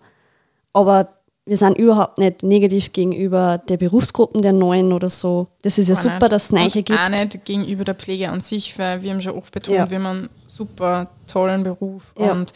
Aber 0.73 1.07
wir 1.47 1.57
sind 1.57 1.77
überhaupt 1.77 2.17
nicht 2.17 2.43
negativ 2.43 2.91
gegenüber 2.93 3.57
der 3.57 3.77
Berufsgruppen 3.77 4.41
der 4.41 4.53
Neuen 4.53 4.91
oder 4.93 5.09
so. 5.09 5.47
Das 5.61 5.77
ist 5.77 5.87
ja 5.87 5.95
Gar 5.95 6.03
super, 6.03 6.19
nicht. 6.19 6.31
dass 6.33 6.43
es 6.45 6.51
Und 6.51 6.73
gibt. 6.73 6.91
Auch 6.91 7.09
nicht 7.09 7.45
gegenüber 7.45 7.83
der 7.85 7.95
Pflege 7.95 8.29
an 8.29 8.41
sich, 8.41 8.77
weil 8.77 9.01
wir 9.01 9.11
haben 9.11 9.21
schon 9.21 9.33
oft 9.33 9.51
betont, 9.53 9.77
Ja. 9.77 9.89
wir 9.89 9.97
haben 9.97 10.05
einen 10.05 10.29
super 10.45 11.09
tollen 11.27 11.63
Beruf. 11.63 12.03
Ja. 12.19 12.31
Und 12.33 12.53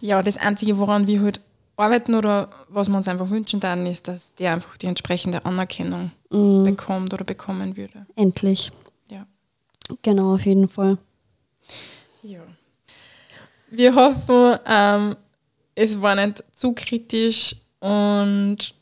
ja, 0.00 0.22
das 0.22 0.36
Einzige, 0.36 0.78
woran 0.78 1.06
wir 1.06 1.22
halt 1.22 1.40
arbeiten 1.76 2.14
oder 2.14 2.48
was 2.68 2.88
wir 2.88 2.96
uns 2.96 3.06
einfach 3.08 3.30
wünschen 3.30 3.60
dann, 3.60 3.86
ist, 3.86 4.08
dass 4.08 4.34
der 4.34 4.52
einfach 4.54 4.76
die 4.76 4.86
entsprechende 4.86 5.44
Anerkennung 5.44 6.10
Mhm. 6.30 6.64
bekommt 6.64 7.14
oder 7.14 7.24
bekommen 7.24 7.76
würde. 7.76 8.06
Endlich. 8.16 8.72
Ja. 9.10 9.26
Genau, 10.02 10.34
auf 10.34 10.44
jeden 10.44 10.68
Fall. 10.68 10.98
Ja. 12.22 12.40
Wir 13.70 13.94
hoffen, 13.94 14.58
ähm, 14.66 15.16
es 15.74 16.00
war 16.00 16.14
nicht 16.14 16.42
zu 16.54 16.72
kritisch 16.72 17.56
und 17.86 18.74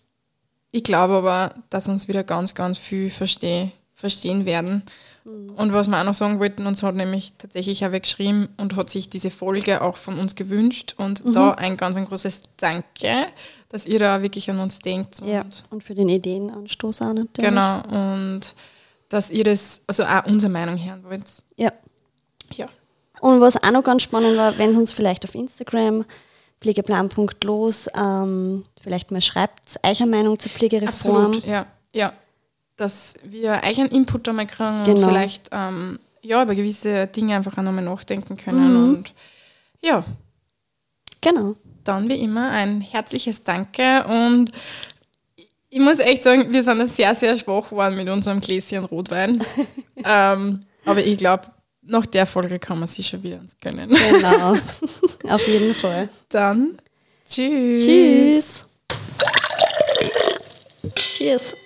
ich 0.71 0.83
glaube 0.83 1.15
aber, 1.15 1.55
dass 1.71 1.89
uns 1.89 2.09
wieder 2.09 2.25
ganz, 2.25 2.55
ganz 2.55 2.79
viel 2.79 3.11
verstehen 3.11 3.73
verstehen 3.95 4.45
werden. 4.45 4.83
Und 5.25 5.73
was 5.73 5.89
wir 5.89 5.99
auch 5.99 6.05
noch 6.05 6.13
sagen 6.13 6.39
wollten, 6.39 6.67
uns 6.67 6.83
hat 6.83 6.97
nämlich 6.97 7.33
tatsächlich 7.39 7.87
auch 7.87 7.91
geschrieben 7.91 8.51
und 8.59 8.77
hat 8.77 8.91
sich 8.91 9.09
diese 9.09 9.31
Folge 9.31 9.81
auch 9.81 9.97
von 9.97 10.19
uns 10.19 10.35
gewünscht. 10.35 10.95
Und 10.99 11.23
da 11.35 11.53
ein 11.53 11.79
ganz 11.79 11.97
ein 11.97 12.05
großes 12.05 12.43
Danke, 12.59 13.29
dass 13.71 13.87
ihr 13.87 13.99
da 13.99 14.21
wirklich 14.21 14.51
an 14.51 14.59
uns 14.59 14.81
denkt. 14.81 15.23
Und 15.23 15.29
Ja, 15.29 15.47
und 15.71 15.83
für 15.83 15.95
den 15.95 16.11
Ideenanstoß 16.11 17.01
auch 17.01 17.15
natürlich. 17.15 17.49
Genau. 17.49 17.81
Und 17.89 18.55
dass 19.09 19.31
ihr 19.31 19.45
das, 19.45 19.81
also 19.87 20.05
auch 20.05 20.27
unsere 20.27 20.53
Meinung 20.53 20.77
hören 20.77 21.03
wollt. 21.05 21.23
Ja. 21.57 21.73
Ja. 22.53 22.69
Und 23.23 23.41
was 23.41 23.57
auch 23.63 23.71
noch 23.71 23.85
ganz 23.85 24.03
spannend 24.03 24.37
war, 24.37 24.59
wenn 24.59 24.71
es 24.71 24.77
uns 24.77 24.93
vielleicht 24.93 25.25
auf 25.25 25.35
Instagram 25.35 26.05
pflegeplan.los 26.65 27.91
ähm, 27.95 28.65
vielleicht 28.83 29.11
mal 29.11 29.21
schreibt, 29.21 29.79
eure 29.83 30.07
Meinung 30.07 30.39
zur 30.39 30.51
Pflegereform. 30.51 31.27
Absolut, 31.27 31.47
ja. 31.47 31.67
ja. 31.95 32.13
Dass 32.77 33.15
wir 33.23 33.61
euch 33.63 33.79
einen 33.79 33.91
Input 33.91 34.27
einmal 34.29 34.47
kriegen 34.47 34.79
und 34.79 34.85
Genau. 34.87 35.09
vielleicht 35.09 35.51
ähm, 35.53 35.99
ja, 36.23 36.43
über 36.43 36.55
gewisse 36.55 37.07
Dinge 37.07 37.37
einfach 37.37 37.59
auch 37.59 37.63
nochmal 37.63 37.85
nachdenken 37.85 38.39
können. 38.39 38.73
Mhm. 38.73 38.95
Und 38.95 39.15
ja, 39.83 40.05
Genau. 41.21 41.55
dann 41.85 42.09
wie 42.09 42.21
immer 42.21 42.51
ein 42.51 42.81
herzliches 42.81 43.45
Danke 43.45 44.05
und 44.05 44.51
ich 45.69 45.81
muss 45.81 45.99
echt 45.99 46.23
sagen, 46.23 46.51
wir 46.53 46.63
sind 46.63 46.79
da 46.79 46.87
sehr, 46.87 47.15
sehr 47.15 47.37
schwach 47.37 47.69
geworden 47.69 47.97
mit 47.97 48.09
unserem 48.09 48.41
Gläschen 48.41 48.85
Rotwein. 48.85 49.43
ähm, 50.05 50.65
aber 50.87 51.05
ich 51.05 51.19
glaube, 51.19 51.47
nach 51.87 52.07
der 52.07 52.27
Folge 52.27 52.59
kann 52.59 52.79
man 52.79 52.89
sich 52.89 53.07
schon 53.07 53.23
wieder 53.23 53.39
ins 53.39 53.59
gönnen. 53.59 53.91
Genau. 53.91 54.57
auf 55.29 55.47
jeden 55.47 55.75
Fall. 55.75 56.09
Dann 56.29 56.77
tschüss. 57.29 57.85
Tschüss. 57.85 58.67
Cheers. 60.95 61.57